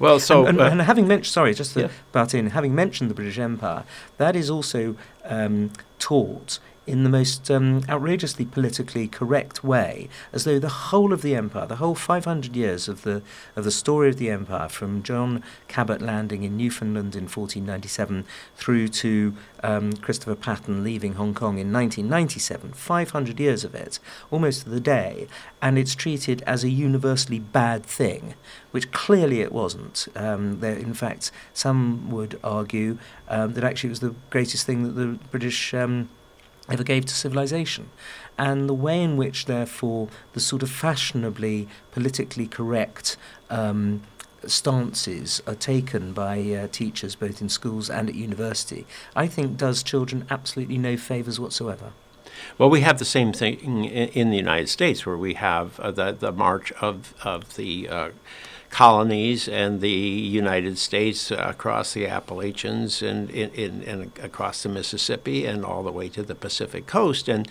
Well, 0.00 0.18
so 0.18 0.46
and, 0.46 0.58
and, 0.58 0.60
uh, 0.60 0.70
and 0.70 0.82
having 0.82 1.06
mentioned, 1.06 1.32
sorry, 1.32 1.54
just 1.54 1.74
to 1.74 1.82
yeah. 1.82 1.88
butt 2.10 2.34
in, 2.34 2.50
having 2.50 2.74
mentioned 2.74 3.10
the 3.10 3.14
British 3.14 3.38
Empire, 3.38 3.84
that 4.16 4.34
is 4.34 4.48
also 4.50 4.96
um, 5.24 5.72
taught 5.98 6.58
in 6.86 7.04
the 7.04 7.10
most 7.10 7.50
um, 7.50 7.82
outrageously 7.88 8.44
politically 8.44 9.06
correct 9.06 9.62
way, 9.62 10.08
as 10.32 10.44
though 10.44 10.58
the 10.58 10.68
whole 10.68 11.12
of 11.12 11.22
the 11.22 11.36
empire, 11.36 11.66
the 11.66 11.76
whole 11.76 11.94
500 11.94 12.56
years 12.56 12.88
of 12.88 13.02
the 13.02 13.22
of 13.54 13.64
the 13.64 13.70
story 13.70 14.08
of 14.08 14.16
the 14.16 14.30
empire, 14.30 14.68
from 14.68 15.02
John 15.02 15.42
Cabot 15.68 16.00
landing 16.00 16.42
in 16.42 16.56
Newfoundland 16.56 17.14
in 17.14 17.24
1497 17.24 18.24
through 18.56 18.88
to 18.88 19.34
um, 19.62 19.92
Christopher 19.94 20.34
Patten 20.34 20.82
leaving 20.82 21.14
Hong 21.14 21.34
Kong 21.34 21.58
in 21.58 21.72
1997, 21.72 22.72
500 22.72 23.38
years 23.38 23.62
of 23.62 23.74
it, 23.74 23.98
almost 24.30 24.64
to 24.64 24.70
the 24.70 24.80
day, 24.80 25.28
and 25.60 25.78
it's 25.78 25.94
treated 25.94 26.42
as 26.46 26.64
a 26.64 26.70
universally 26.70 27.38
bad 27.38 27.84
thing, 27.84 28.34
which 28.70 28.90
clearly 28.90 29.40
it 29.40 29.52
wasn't. 29.52 30.08
Um, 30.16 30.60
there, 30.60 30.76
in 30.76 30.94
fact, 30.94 31.30
some 31.52 32.10
would 32.10 32.40
argue 32.42 32.98
um, 33.28 33.52
that 33.54 33.64
actually 33.64 33.88
it 33.88 33.92
was 33.92 34.00
the 34.00 34.14
greatest 34.30 34.66
thing 34.66 34.82
that 34.84 34.92
the 34.92 35.18
British 35.30 35.74
um, 35.74 36.08
ever 36.70 36.84
gave 36.84 37.04
to 37.06 37.14
civilization. 37.14 37.90
And 38.38 38.68
the 38.68 38.74
way 38.74 39.02
in 39.02 39.16
which, 39.16 39.46
therefore, 39.46 40.08
the 40.32 40.40
sort 40.40 40.62
of 40.62 40.70
fashionably 40.70 41.68
politically 41.92 42.46
correct 42.46 43.16
um, 43.50 44.02
stances 44.46 45.42
are 45.46 45.54
taken 45.54 46.12
by 46.12 46.40
uh, 46.40 46.68
teachers 46.68 47.14
both 47.14 47.40
in 47.42 47.48
schools 47.48 47.90
and 47.90 48.08
at 48.08 48.14
university, 48.14 48.86
I 49.14 49.26
think 49.26 49.56
does 49.56 49.82
children 49.82 50.26
absolutely 50.30 50.78
no 50.78 50.96
favours 50.96 51.38
whatsoever. 51.38 51.92
Well, 52.56 52.70
we 52.70 52.80
have 52.80 52.98
the 52.98 53.04
same 53.04 53.32
thing 53.32 53.84
in, 53.84 54.30
the 54.30 54.36
United 54.36 54.68
States, 54.68 55.04
where 55.04 55.16
we 55.16 55.34
have 55.34 55.78
uh, 55.80 55.90
the 55.90 56.12
the 56.12 56.32
march 56.32 56.72
of 56.80 57.12
of 57.22 57.56
the 57.56 57.88
uh, 57.88 58.10
colonies 58.70 59.48
and 59.48 59.80
the 59.80 59.90
United 59.90 60.78
States 60.78 61.30
across 61.30 61.92
the 61.92 62.06
Appalachians 62.06 63.02
and, 63.02 63.28
in, 63.30 63.82
in, 63.82 64.12
across 64.22 64.62
the 64.62 64.68
Mississippi 64.68 65.44
and 65.44 65.64
all 65.64 65.82
the 65.82 65.92
way 65.92 66.08
to 66.08 66.22
the 66.22 66.34
Pacific 66.34 66.86
coast. 66.86 67.28
And 67.28 67.48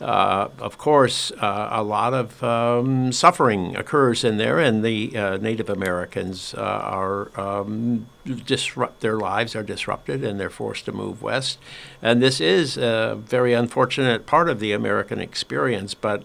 uh, 0.00 0.48
of 0.58 0.78
course, 0.78 1.30
uh, 1.32 1.68
a 1.70 1.82
lot 1.82 2.14
of 2.14 2.42
um, 2.42 3.12
suffering 3.12 3.76
occurs 3.76 4.24
in 4.24 4.36
there, 4.36 4.58
and 4.58 4.84
the 4.84 5.16
uh, 5.16 5.36
Native 5.36 5.70
Americans 5.70 6.54
uh, 6.54 6.60
are 6.60 7.30
um, 7.38 8.06
disrupt 8.24 9.00
their 9.00 9.16
lives 9.16 9.54
are 9.54 9.62
disrupted, 9.62 10.24
and 10.24 10.40
they're 10.40 10.50
forced 10.50 10.86
to 10.86 10.92
move 10.92 11.22
west. 11.22 11.58
And 12.00 12.20
this 12.20 12.40
is 12.40 12.76
a 12.76 13.16
very 13.16 13.52
unfortunate 13.52 14.26
part 14.26 14.48
of 14.48 14.58
the 14.58 14.72
American 14.72 15.20
experience, 15.20 15.94
but. 15.94 16.24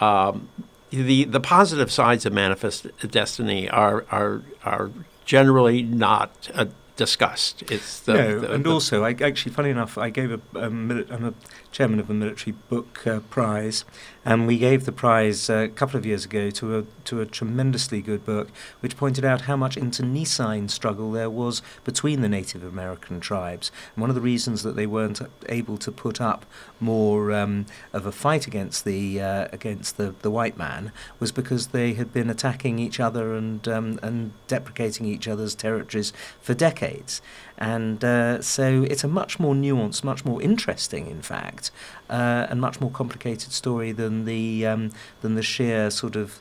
Um, 0.00 0.48
the 0.92 1.24
the 1.24 1.40
positive 1.40 1.90
sides 1.90 2.26
of 2.26 2.32
manifest 2.32 2.86
uh, 2.86 2.90
destiny 3.10 3.68
are 3.68 4.04
are 4.10 4.42
are 4.64 4.90
generally 5.24 5.82
not 5.82 6.50
uh, 6.54 6.66
discussed. 6.96 7.62
It's 7.70 8.00
the, 8.00 8.14
no, 8.14 8.38
the, 8.40 8.52
and 8.52 8.64
the 8.64 8.70
also, 8.70 9.04
I, 9.04 9.10
actually, 9.10 9.52
funny 9.52 9.70
enough, 9.70 9.96
I 9.96 10.10
gave 10.10 10.30
a, 10.30 10.40
um, 10.64 10.88
mili- 10.88 11.10
I'm 11.10 11.24
a 11.24 11.34
chairman 11.72 11.98
of 11.98 12.06
the 12.06 12.14
military 12.14 12.54
book 12.68 13.06
uh, 13.06 13.20
prize, 13.30 13.84
and 14.24 14.46
we 14.46 14.58
gave 14.58 14.84
the 14.84 14.92
prize 14.92 15.50
uh, 15.50 15.54
a 15.54 15.68
couple 15.68 15.98
of 15.98 16.06
years 16.06 16.24
ago 16.24 16.50
to 16.50 16.78
a 16.78 16.84
to 17.04 17.20
a 17.20 17.26
tremendously 17.26 18.00
good 18.00 18.24
book, 18.24 18.50
which 18.80 18.96
pointed 18.96 19.24
out 19.24 19.42
how 19.42 19.56
much 19.56 19.76
internecine 19.76 20.68
struggle 20.68 21.10
there 21.10 21.30
was 21.30 21.62
between 21.84 22.20
the 22.20 22.28
Native 22.28 22.62
American 22.62 23.18
tribes. 23.18 23.72
And 23.94 24.02
one 24.02 24.10
of 24.10 24.14
the 24.14 24.20
reasons 24.20 24.62
that 24.62 24.76
they 24.76 24.86
weren't 24.86 25.20
able 25.48 25.78
to 25.78 25.90
put 25.90 26.20
up 26.20 26.46
more 26.78 27.32
um, 27.32 27.66
of 27.92 28.06
a 28.06 28.12
fight 28.12 28.46
against 28.46 28.84
the 28.84 29.20
uh, 29.20 29.48
against 29.52 29.96
the, 29.96 30.14
the 30.22 30.30
white 30.30 30.56
man 30.56 30.92
was 31.18 31.32
because 31.32 31.68
they 31.68 31.94
had 31.94 32.12
been 32.12 32.30
attacking 32.30 32.78
each 32.78 33.00
other 33.00 33.34
and 33.34 33.66
um, 33.66 33.98
and 34.02 34.32
deprecating 34.46 35.06
each 35.06 35.26
other's 35.26 35.54
territories 35.54 36.12
for 36.40 36.54
decades. 36.54 37.22
And 37.58 38.02
uh, 38.02 38.42
so 38.42 38.82
it's 38.82 39.04
a 39.04 39.08
much 39.08 39.38
more 39.38 39.54
nuanced, 39.54 40.02
much 40.02 40.24
more 40.24 40.42
interesting, 40.42 41.06
in 41.06 41.22
fact, 41.22 41.61
uh, 42.10 42.46
and 42.48 42.60
much 42.60 42.80
more 42.80 42.90
complicated 42.90 43.52
story 43.52 43.92
than 43.92 44.24
the 44.24 44.66
um, 44.66 44.90
than 45.20 45.34
the 45.34 45.42
sheer 45.42 45.90
sort 45.90 46.16
of 46.16 46.40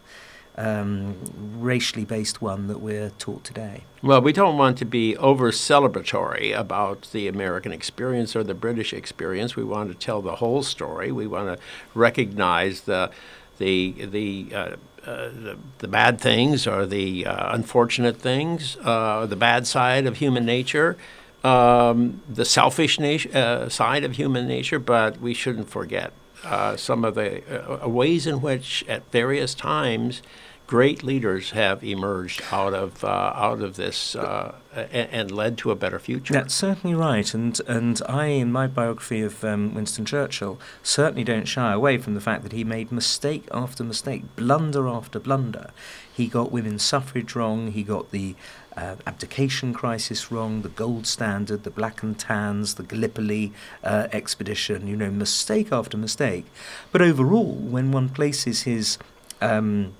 um, 0.57 1.15
racially 1.59 2.05
based 2.05 2.41
one 2.41 2.67
that 2.67 2.81
we're 2.81 3.11
taught 3.11 3.43
today. 3.43 3.83
Well, 4.03 4.21
we 4.21 4.33
don't 4.33 4.57
want 4.57 4.77
to 4.79 4.85
be 4.85 5.15
over 5.17 5.51
celebratory 5.51 6.57
about 6.57 7.09
the 7.11 7.27
American 7.27 7.71
experience 7.71 8.35
or 8.35 8.43
the 8.43 8.53
British 8.53 8.93
experience. 8.93 9.55
We 9.55 9.63
want 9.63 9.89
to 9.91 9.97
tell 9.97 10.21
the 10.21 10.35
whole 10.35 10.63
story. 10.63 11.11
We 11.11 11.27
want 11.27 11.57
to 11.57 11.63
recognize 11.93 12.81
the 12.81 13.11
the 13.57 14.05
the 14.05 14.47
uh, 14.53 14.75
uh, 15.03 15.29
the, 15.29 15.57
the, 15.79 15.87
bad 15.87 16.21
things 16.21 16.67
or 16.67 16.85
the 16.85 17.25
uh, 17.25 17.55
unfortunate 17.55 18.17
things, 18.17 18.77
uh, 18.83 19.25
the 19.25 19.35
bad 19.35 19.65
side 19.65 20.05
of 20.05 20.17
human 20.17 20.45
nature, 20.45 20.95
um, 21.43 22.21
the 22.29 22.45
selfish 22.45 22.99
nat- 22.99 23.35
uh, 23.35 23.69
side 23.69 24.03
of 24.03 24.13
human 24.13 24.47
nature, 24.47 24.79
but 24.79 25.19
we 25.19 25.33
shouldn't 25.33 25.69
forget 25.69 26.13
uh, 26.43 26.75
some 26.75 27.05
of 27.05 27.15
the 27.15 27.41
ways 27.85 28.27
in 28.27 28.41
which, 28.41 28.83
at 28.87 29.09
various 29.11 29.53
times, 29.53 30.21
great 30.71 31.03
leaders 31.03 31.51
have 31.51 31.83
emerged 31.83 32.41
out 32.49 32.73
of 32.73 33.03
uh, 33.03 33.33
out 33.35 33.61
of 33.61 33.75
this 33.75 34.15
uh, 34.15 34.55
and, 34.73 35.09
and, 35.11 35.29
led 35.29 35.57
to 35.57 35.69
a 35.69 35.75
better 35.75 35.99
future. 35.99 36.33
That's 36.33 36.53
certainly 36.53 36.95
right, 36.95 37.33
and 37.33 37.59
and 37.67 38.01
I, 38.07 38.27
in 38.27 38.53
my 38.53 38.67
biography 38.67 39.21
of 39.21 39.43
um, 39.43 39.73
Winston 39.73 40.05
Churchill, 40.05 40.59
certainly 40.81 41.25
don't 41.25 41.45
shy 41.45 41.73
away 41.73 41.97
from 41.97 42.13
the 42.13 42.21
fact 42.21 42.43
that 42.43 42.53
he 42.53 42.63
made 42.63 42.89
mistake 42.89 43.49
after 43.53 43.83
mistake, 43.83 44.23
blunder 44.37 44.87
after 44.87 45.19
blunder. 45.19 45.71
He 46.11 46.27
got 46.27 46.53
women's 46.53 46.83
suffrage 46.83 47.35
wrong. 47.35 47.71
He 47.71 47.83
got 47.83 48.11
the 48.11 48.35
uh, 48.77 48.95
abdication 49.05 49.73
crisis 49.73 50.31
wrong, 50.31 50.61
the 50.61 50.69
gold 50.69 51.05
standard, 51.07 51.63
the 51.63 51.69
black 51.69 52.03
and 52.03 52.17
tans, 52.17 52.75
the 52.75 52.83
Gallipoli 52.83 53.53
uh, 53.83 54.07
expedition, 54.11 54.87
you 54.87 54.95
know, 54.95 55.11
mistake 55.11 55.71
after 55.71 55.97
mistake. 55.97 56.45
But 56.91 57.01
overall, 57.01 57.55
when 57.55 57.91
one 57.91 58.09
places 58.09 58.63
his 58.63 58.97
um, 59.41 59.93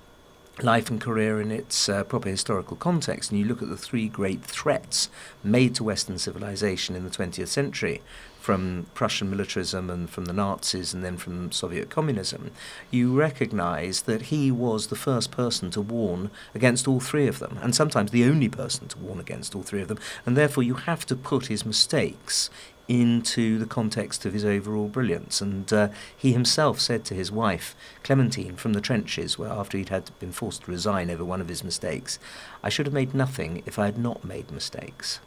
life 0.60 0.90
and 0.90 1.00
career 1.00 1.40
in 1.40 1.50
its 1.50 1.88
uh, 1.88 2.04
proper 2.04 2.28
historical 2.28 2.76
context, 2.76 3.30
and 3.30 3.40
you 3.40 3.46
look 3.46 3.62
at 3.62 3.68
the 3.68 3.76
three 3.76 4.08
great 4.08 4.42
threats 4.42 5.08
made 5.42 5.74
to 5.76 5.84
Western 5.84 6.18
civilization 6.18 6.94
in 6.94 7.04
the 7.04 7.10
20th 7.10 7.48
century 7.48 8.00
from 8.42 8.86
Prussian 8.92 9.30
militarism 9.30 9.88
and 9.88 10.10
from 10.10 10.24
the 10.24 10.32
Nazis 10.32 10.92
and 10.92 11.04
then 11.04 11.16
from 11.16 11.52
Soviet 11.52 11.90
communism, 11.90 12.50
you 12.90 13.16
recognize 13.16 14.02
that 14.02 14.22
he 14.22 14.50
was 14.50 14.88
the 14.88 14.96
first 14.96 15.30
person 15.30 15.70
to 15.70 15.80
warn 15.80 16.28
against 16.52 16.88
all 16.88 16.98
three 16.98 17.28
of 17.28 17.38
them, 17.38 17.56
and 17.62 17.72
sometimes 17.72 18.10
the 18.10 18.24
only 18.24 18.48
person 18.48 18.88
to 18.88 18.98
warn 18.98 19.20
against 19.20 19.54
all 19.54 19.62
three 19.62 19.80
of 19.80 19.86
them, 19.86 19.98
and 20.26 20.36
therefore 20.36 20.64
you 20.64 20.74
have 20.74 21.06
to 21.06 21.14
put 21.14 21.46
his 21.46 21.64
mistakes 21.64 22.50
into 22.88 23.60
the 23.60 23.66
context 23.66 24.26
of 24.26 24.32
his 24.32 24.44
overall 24.44 24.88
brilliance. 24.88 25.40
And 25.40 25.72
uh, 25.72 25.88
he 26.16 26.32
himself 26.32 26.80
said 26.80 27.04
to 27.04 27.14
his 27.14 27.30
wife, 27.30 27.76
Clementine, 28.02 28.56
from 28.56 28.72
the 28.72 28.80
trenches, 28.80 29.38
where 29.38 29.50
after 29.50 29.78
he'd 29.78 29.90
had 29.90 30.10
been 30.18 30.32
forced 30.32 30.64
to 30.64 30.70
resign 30.72 31.10
over 31.10 31.24
one 31.24 31.40
of 31.40 31.48
his 31.48 31.62
mistakes, 31.62 32.18
I 32.60 32.70
should 32.70 32.86
have 32.86 32.92
made 32.92 33.14
nothing 33.14 33.62
if 33.66 33.78
I 33.78 33.84
had 33.84 33.98
not 33.98 34.24
made 34.24 34.50
mistakes. 34.50 35.20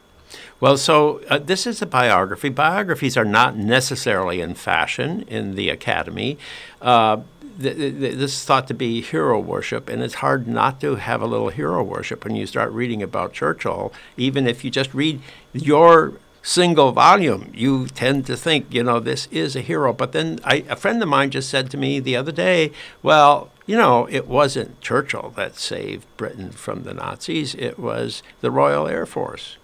Well, 0.59 0.77
so 0.77 1.21
uh, 1.29 1.39
this 1.39 1.67
is 1.67 1.81
a 1.81 1.85
biography. 1.85 2.49
Biographies 2.49 3.17
are 3.17 3.25
not 3.25 3.57
necessarily 3.57 4.41
in 4.41 4.55
fashion 4.55 5.23
in 5.27 5.55
the 5.55 5.69
academy. 5.69 6.37
Uh, 6.81 7.21
th- 7.61 7.75
th- 7.75 8.15
this 8.15 8.33
is 8.33 8.45
thought 8.45 8.67
to 8.67 8.73
be 8.73 9.01
hero 9.01 9.39
worship, 9.39 9.89
and 9.89 10.01
it's 10.01 10.15
hard 10.15 10.47
not 10.47 10.79
to 10.81 10.95
have 10.95 11.21
a 11.21 11.27
little 11.27 11.49
hero 11.49 11.83
worship 11.83 12.23
when 12.23 12.35
you 12.35 12.47
start 12.47 12.71
reading 12.71 13.03
about 13.03 13.33
Churchill. 13.33 13.91
Even 14.17 14.47
if 14.47 14.63
you 14.63 14.71
just 14.71 14.93
read 14.93 15.21
your 15.53 16.13
single 16.41 16.91
volume, 16.91 17.51
you 17.55 17.87
tend 17.87 18.25
to 18.27 18.37
think, 18.37 18.71
you 18.71 18.83
know, 18.83 18.99
this 18.99 19.27
is 19.31 19.55
a 19.55 19.61
hero. 19.61 19.91
But 19.91 20.11
then 20.11 20.39
I, 20.43 20.63
a 20.69 20.75
friend 20.75 21.01
of 21.01 21.09
mine 21.09 21.31
just 21.31 21.49
said 21.49 21.71
to 21.71 21.77
me 21.77 21.99
the 21.99 22.15
other 22.15 22.31
day, 22.31 22.71
well, 23.01 23.49
you 23.65 23.75
know, 23.75 24.07
it 24.11 24.27
wasn't 24.27 24.79
Churchill 24.79 25.33
that 25.35 25.57
saved 25.57 26.05
Britain 26.17 26.51
from 26.51 26.83
the 26.83 26.93
Nazis, 26.93 27.55
it 27.55 27.79
was 27.79 28.21
the 28.41 28.51
Royal 28.51 28.87
Air 28.87 29.07
Force. 29.07 29.57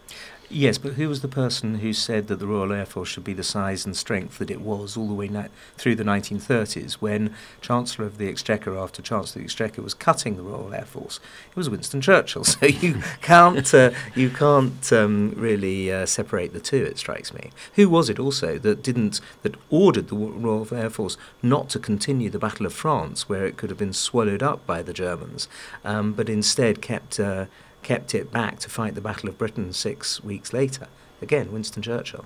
Yes, 0.53 0.77
but 0.77 0.93
who 0.93 1.07
was 1.07 1.21
the 1.21 1.29
person 1.29 1.75
who 1.75 1.93
said 1.93 2.27
that 2.27 2.39
the 2.39 2.47
Royal 2.47 2.73
Air 2.73 2.85
Force 2.85 3.07
should 3.07 3.23
be 3.23 3.33
the 3.33 3.41
size 3.41 3.85
and 3.85 3.95
strength 3.95 4.37
that 4.37 4.51
it 4.51 4.59
was 4.59 4.97
all 4.97 5.07
the 5.07 5.13
way 5.13 5.29
na- 5.29 5.47
through 5.77 5.95
the 5.95 6.03
1930s 6.03 6.95
when 6.95 7.33
Chancellor 7.61 8.05
of 8.05 8.17
the 8.17 8.27
Exchequer 8.27 8.77
after 8.77 9.01
Chancellor 9.01 9.39
of 9.39 9.43
the 9.43 9.45
Exchequer 9.45 9.81
was 9.81 9.93
cutting 9.93 10.35
the 10.35 10.43
Royal 10.43 10.73
Air 10.73 10.83
Force? 10.83 11.21
It 11.49 11.55
was 11.55 11.69
Winston 11.69 12.01
Churchill. 12.01 12.43
So 12.51 12.65
you 12.65 13.01
can't, 13.21 13.73
uh, 13.73 13.91
you 14.13 14.29
can't 14.29 14.91
um, 14.91 15.33
really 15.37 15.89
uh, 15.91 16.05
separate 16.05 16.51
the 16.51 16.59
two, 16.59 16.83
it 16.83 16.97
strikes 16.97 17.33
me. 17.33 17.51
Who 17.75 17.87
was 17.87 18.09
it 18.09 18.19
also 18.19 18.57
that 18.57 18.83
didn't, 18.83 19.21
that 19.43 19.55
ordered 19.69 20.09
the 20.09 20.15
Royal 20.17 20.67
Air 20.73 20.89
Force 20.89 21.15
not 21.41 21.69
to 21.69 21.79
continue 21.79 22.29
the 22.29 22.39
Battle 22.39 22.65
of 22.65 22.73
France 22.73 23.29
where 23.29 23.45
it 23.45 23.55
could 23.55 23.69
have 23.69 23.79
been 23.79 23.93
swallowed 23.93 24.43
up 24.43 24.65
by 24.67 24.81
the 24.81 24.93
Germans, 24.93 25.47
um, 25.85 26.11
but 26.11 26.27
instead 26.27 26.81
kept. 26.81 27.21
Uh, 27.21 27.45
kept 27.83 28.13
it 28.15 28.31
back 28.31 28.59
to 28.59 28.69
fight 28.69 28.95
the 28.95 29.01
Battle 29.01 29.29
of 29.29 29.37
Britain 29.37 29.73
six 29.73 30.23
weeks 30.23 30.53
later. 30.53 30.87
Again, 31.21 31.51
Winston 31.51 31.81
Churchill. 31.81 32.25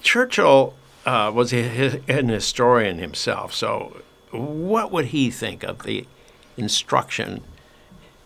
Churchill 0.00 0.74
uh, 1.04 1.30
was 1.34 1.52
a, 1.52 2.00
an 2.08 2.28
historian 2.28 2.98
himself, 2.98 3.52
so 3.54 4.02
what 4.30 4.92
would 4.92 5.06
he 5.06 5.30
think 5.30 5.62
of 5.62 5.82
the 5.82 6.06
instruction 6.56 7.42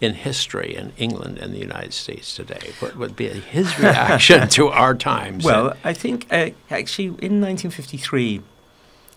in 0.00 0.14
history 0.14 0.74
in 0.74 0.92
England 0.96 1.38
and 1.38 1.54
the 1.54 1.58
United 1.58 1.92
States 1.92 2.34
today? 2.34 2.72
What 2.80 2.96
would 2.96 3.16
be 3.16 3.28
his 3.28 3.78
reaction 3.78 4.48
to 4.48 4.68
our 4.68 4.94
times? 4.94 5.44
Well, 5.44 5.76
I 5.82 5.92
think 5.92 6.26
uh, 6.30 6.50
actually 6.70 7.06
in 7.06 7.40
1953, 7.40 8.42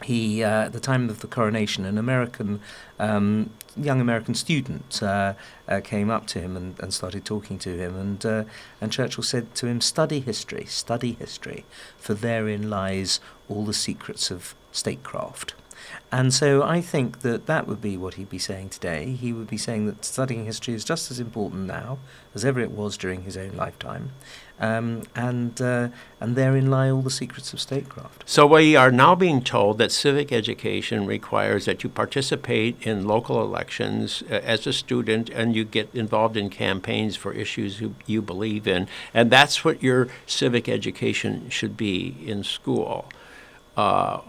he, 0.03 0.43
uh, 0.43 0.65
at 0.65 0.73
the 0.73 0.79
time 0.79 1.09
of 1.09 1.19
the 1.19 1.27
coronation, 1.27 1.85
an 1.85 1.97
American 1.97 2.61
um, 2.99 3.49
young 3.79 4.01
American 4.01 4.33
student 4.33 5.01
uh, 5.01 5.33
uh, 5.67 5.81
came 5.83 6.09
up 6.09 6.27
to 6.27 6.39
him 6.39 6.55
and, 6.55 6.79
and, 6.79 6.93
started 6.93 7.25
talking 7.25 7.57
to 7.59 7.77
him, 7.77 7.95
and 7.95 8.25
uh, 8.25 8.43
and 8.81 8.91
Churchill 8.91 9.23
said 9.23 9.53
to 9.55 9.67
him, 9.67 9.81
"Study 9.81 10.19
history, 10.19 10.65
study 10.65 11.13
history, 11.13 11.65
for 11.97 12.13
therein 12.13 12.69
lies 12.69 13.19
all 13.49 13.65
the 13.65 13.73
secrets 13.73 14.31
of 14.31 14.55
statecraft." 14.71 15.53
And 16.11 16.33
so 16.33 16.63
I 16.63 16.81
think 16.81 17.19
that 17.19 17.45
that 17.45 17.67
would 17.67 17.81
be 17.81 17.97
what 17.97 18.15
he'd 18.15 18.29
be 18.29 18.39
saying 18.39 18.69
today. 18.69 19.11
He 19.11 19.33
would 19.33 19.47
be 19.47 19.57
saying 19.57 19.85
that 19.85 20.05
studying 20.05 20.45
history 20.45 20.73
is 20.73 20.83
just 20.83 21.11
as 21.11 21.19
important 21.19 21.65
now 21.65 21.99
as 22.33 22.45
ever 22.45 22.59
it 22.59 22.71
was 22.71 22.97
during 22.97 23.23
his 23.23 23.37
own 23.37 23.51
lifetime. 23.55 24.11
Um, 24.59 25.03
and 25.15 25.61
uh, 25.61 25.89
and 26.19 26.35
therein 26.35 26.71
lie 26.71 26.89
all 26.89 27.03
the 27.03 27.11
secrets 27.11 27.53
of 27.53 27.59
statecraft. 27.59 28.23
So 28.25 28.47
we 28.47 28.75
are 28.75 28.91
now 28.91 29.13
being 29.13 29.43
told 29.43 29.77
that 29.77 29.91
civic 29.91 30.31
education 30.31 31.05
requires 31.05 31.65
that 31.65 31.83
you 31.83 31.89
participate 31.89 32.75
in 32.81 33.07
local 33.07 33.39
elections 33.43 34.23
uh, 34.31 34.33
as 34.33 34.65
a 34.65 34.73
student, 34.73 35.29
and 35.29 35.55
you 35.55 35.63
get 35.63 35.93
involved 35.93 36.35
in 36.35 36.49
campaigns 36.49 37.15
for 37.15 37.33
issues 37.33 37.79
you, 37.79 37.93
you 38.07 38.19
believe 38.19 38.67
in, 38.67 38.87
and 39.13 39.29
that's 39.29 39.63
what 39.63 39.83
your 39.83 40.07
civic 40.25 40.67
education 40.67 41.51
should 41.51 41.77
be 41.77 42.15
in 42.25 42.43
school. 42.43 43.05
Uh, 43.75 44.21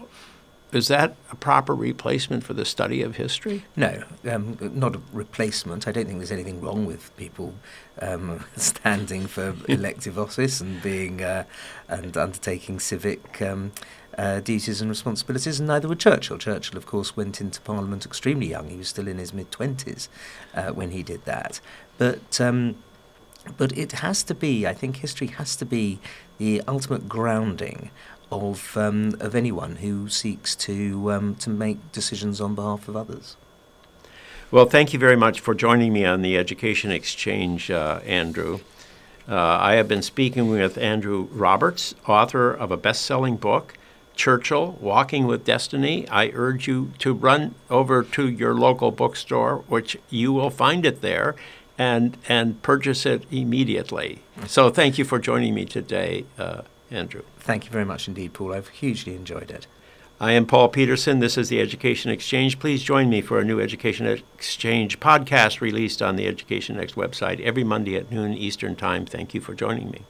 is 0.71 0.87
that 0.89 1.15
a 1.31 1.35
proper 1.35 1.73
replacement 1.73 2.43
for 2.43 2.53
the 2.53 2.65
study 2.65 3.01
of 3.01 3.15
history? 3.15 3.65
No, 3.75 4.03
um, 4.29 4.57
not 4.61 4.95
a 4.95 5.01
replacement. 5.11 5.87
I 5.87 5.91
don't 5.91 6.05
think 6.05 6.19
there's 6.19 6.31
anything 6.31 6.61
wrong 6.61 6.85
with 6.85 7.15
people 7.17 7.55
um, 8.01 8.45
standing 8.55 9.25
for 9.27 9.55
elective 9.67 10.19
office 10.19 10.61
and 10.61 10.81
being 10.81 11.23
uh, 11.23 11.45
and 11.87 12.15
undertaking 12.15 12.79
civic 12.79 13.41
um, 13.41 13.71
uh, 14.17 14.41
duties 14.41 14.81
and 14.81 14.89
responsibilities. 14.89 15.59
And 15.59 15.67
neither 15.67 15.87
would 15.87 15.99
Churchill. 15.99 16.37
Churchill, 16.37 16.77
of 16.77 16.85
course, 16.85 17.17
went 17.17 17.41
into 17.41 17.61
Parliament 17.61 18.05
extremely 18.05 18.47
young. 18.47 18.69
He 18.69 18.77
was 18.77 18.89
still 18.89 19.07
in 19.07 19.17
his 19.17 19.33
mid 19.33 19.51
twenties 19.51 20.07
uh, 20.53 20.71
when 20.71 20.91
he 20.91 21.01
did 21.01 21.25
that. 21.25 21.59
But 21.97 22.39
um, 22.39 22.75
but 23.57 23.75
it 23.77 23.93
has 23.93 24.23
to 24.23 24.35
be. 24.35 24.67
I 24.67 24.73
think 24.73 24.97
history 24.97 25.27
has 25.27 25.55
to 25.55 25.65
be 25.65 25.99
the 26.37 26.61
ultimate 26.67 27.09
grounding 27.09 27.89
of 28.31 28.75
um, 28.77 29.15
of 29.19 29.35
anyone 29.35 29.77
who 29.77 30.09
seeks 30.09 30.55
to 30.55 31.11
um, 31.11 31.35
to 31.35 31.49
make 31.49 31.91
decisions 31.91 32.39
on 32.41 32.55
behalf 32.55 32.87
of 32.87 32.95
others. 32.95 33.35
Well, 34.51 34.65
thank 34.65 34.93
you 34.93 34.99
very 34.99 35.15
much 35.15 35.39
for 35.39 35.53
joining 35.53 35.93
me 35.93 36.05
on 36.05 36.23
the 36.23 36.35
Education 36.35 36.91
Exchange, 36.91 37.69
uh, 37.69 37.99
Andrew. 38.03 38.61
Uh, 39.27 39.35
I 39.35 39.73
have 39.75 39.87
been 39.87 40.01
speaking 40.01 40.49
with 40.49 40.75
Andrew 40.79 41.27
Roberts, 41.31 41.93
author 42.07 42.51
of 42.51 42.71
a 42.71 42.77
best-selling 42.77 43.37
book, 43.37 43.75
Churchill: 44.15 44.75
Walking 44.81 45.27
with 45.27 45.45
Destiny. 45.45 46.07
I 46.09 46.31
urge 46.33 46.67
you 46.67 46.93
to 46.97 47.13
run 47.13 47.53
over 47.69 48.01
to 48.01 48.27
your 48.27 48.55
local 48.55 48.89
bookstore, 48.89 49.57
which 49.67 49.97
you 50.09 50.33
will 50.33 50.49
find 50.49 50.85
it 50.85 51.01
there, 51.01 51.35
and 51.77 52.17
and 52.27 52.61
purchase 52.63 53.05
it 53.05 53.23
immediately. 53.31 54.23
So, 54.47 54.71
thank 54.71 54.97
you 54.97 55.05
for 55.05 55.19
joining 55.19 55.53
me 55.53 55.65
today. 55.65 56.25
Uh, 56.37 56.63
Andrew. 56.91 57.21
Thank 57.49 57.65
you 57.65 57.71
very 57.71 57.83
much 57.83 58.07
indeed, 58.07 58.33
Paul. 58.33 58.53
I've 58.53 58.67
hugely 58.67 59.15
enjoyed 59.15 59.49
it. 59.49 59.65
I 60.19 60.33
am 60.33 60.45
Paul 60.45 60.69
Peterson. 60.69 61.17
This 61.17 61.35
is 61.35 61.49
the 61.49 61.59
Education 61.59 62.11
Exchange. 62.11 62.59
Please 62.59 62.83
join 62.83 63.09
me 63.09 63.21
for 63.21 63.39
a 63.39 63.43
new 63.43 63.59
Education 63.59 64.05
Exchange 64.05 64.99
podcast 64.99 65.59
released 65.59 65.99
on 65.99 66.15
the 66.15 66.27
Education 66.27 66.77
Next 66.77 66.93
website 66.93 67.39
every 67.39 67.63
Monday 67.63 67.95
at 67.95 68.11
noon 68.11 68.35
Eastern 68.35 68.75
Time. 68.75 69.03
Thank 69.03 69.33
you 69.33 69.41
for 69.41 69.55
joining 69.55 69.89
me. 69.89 70.03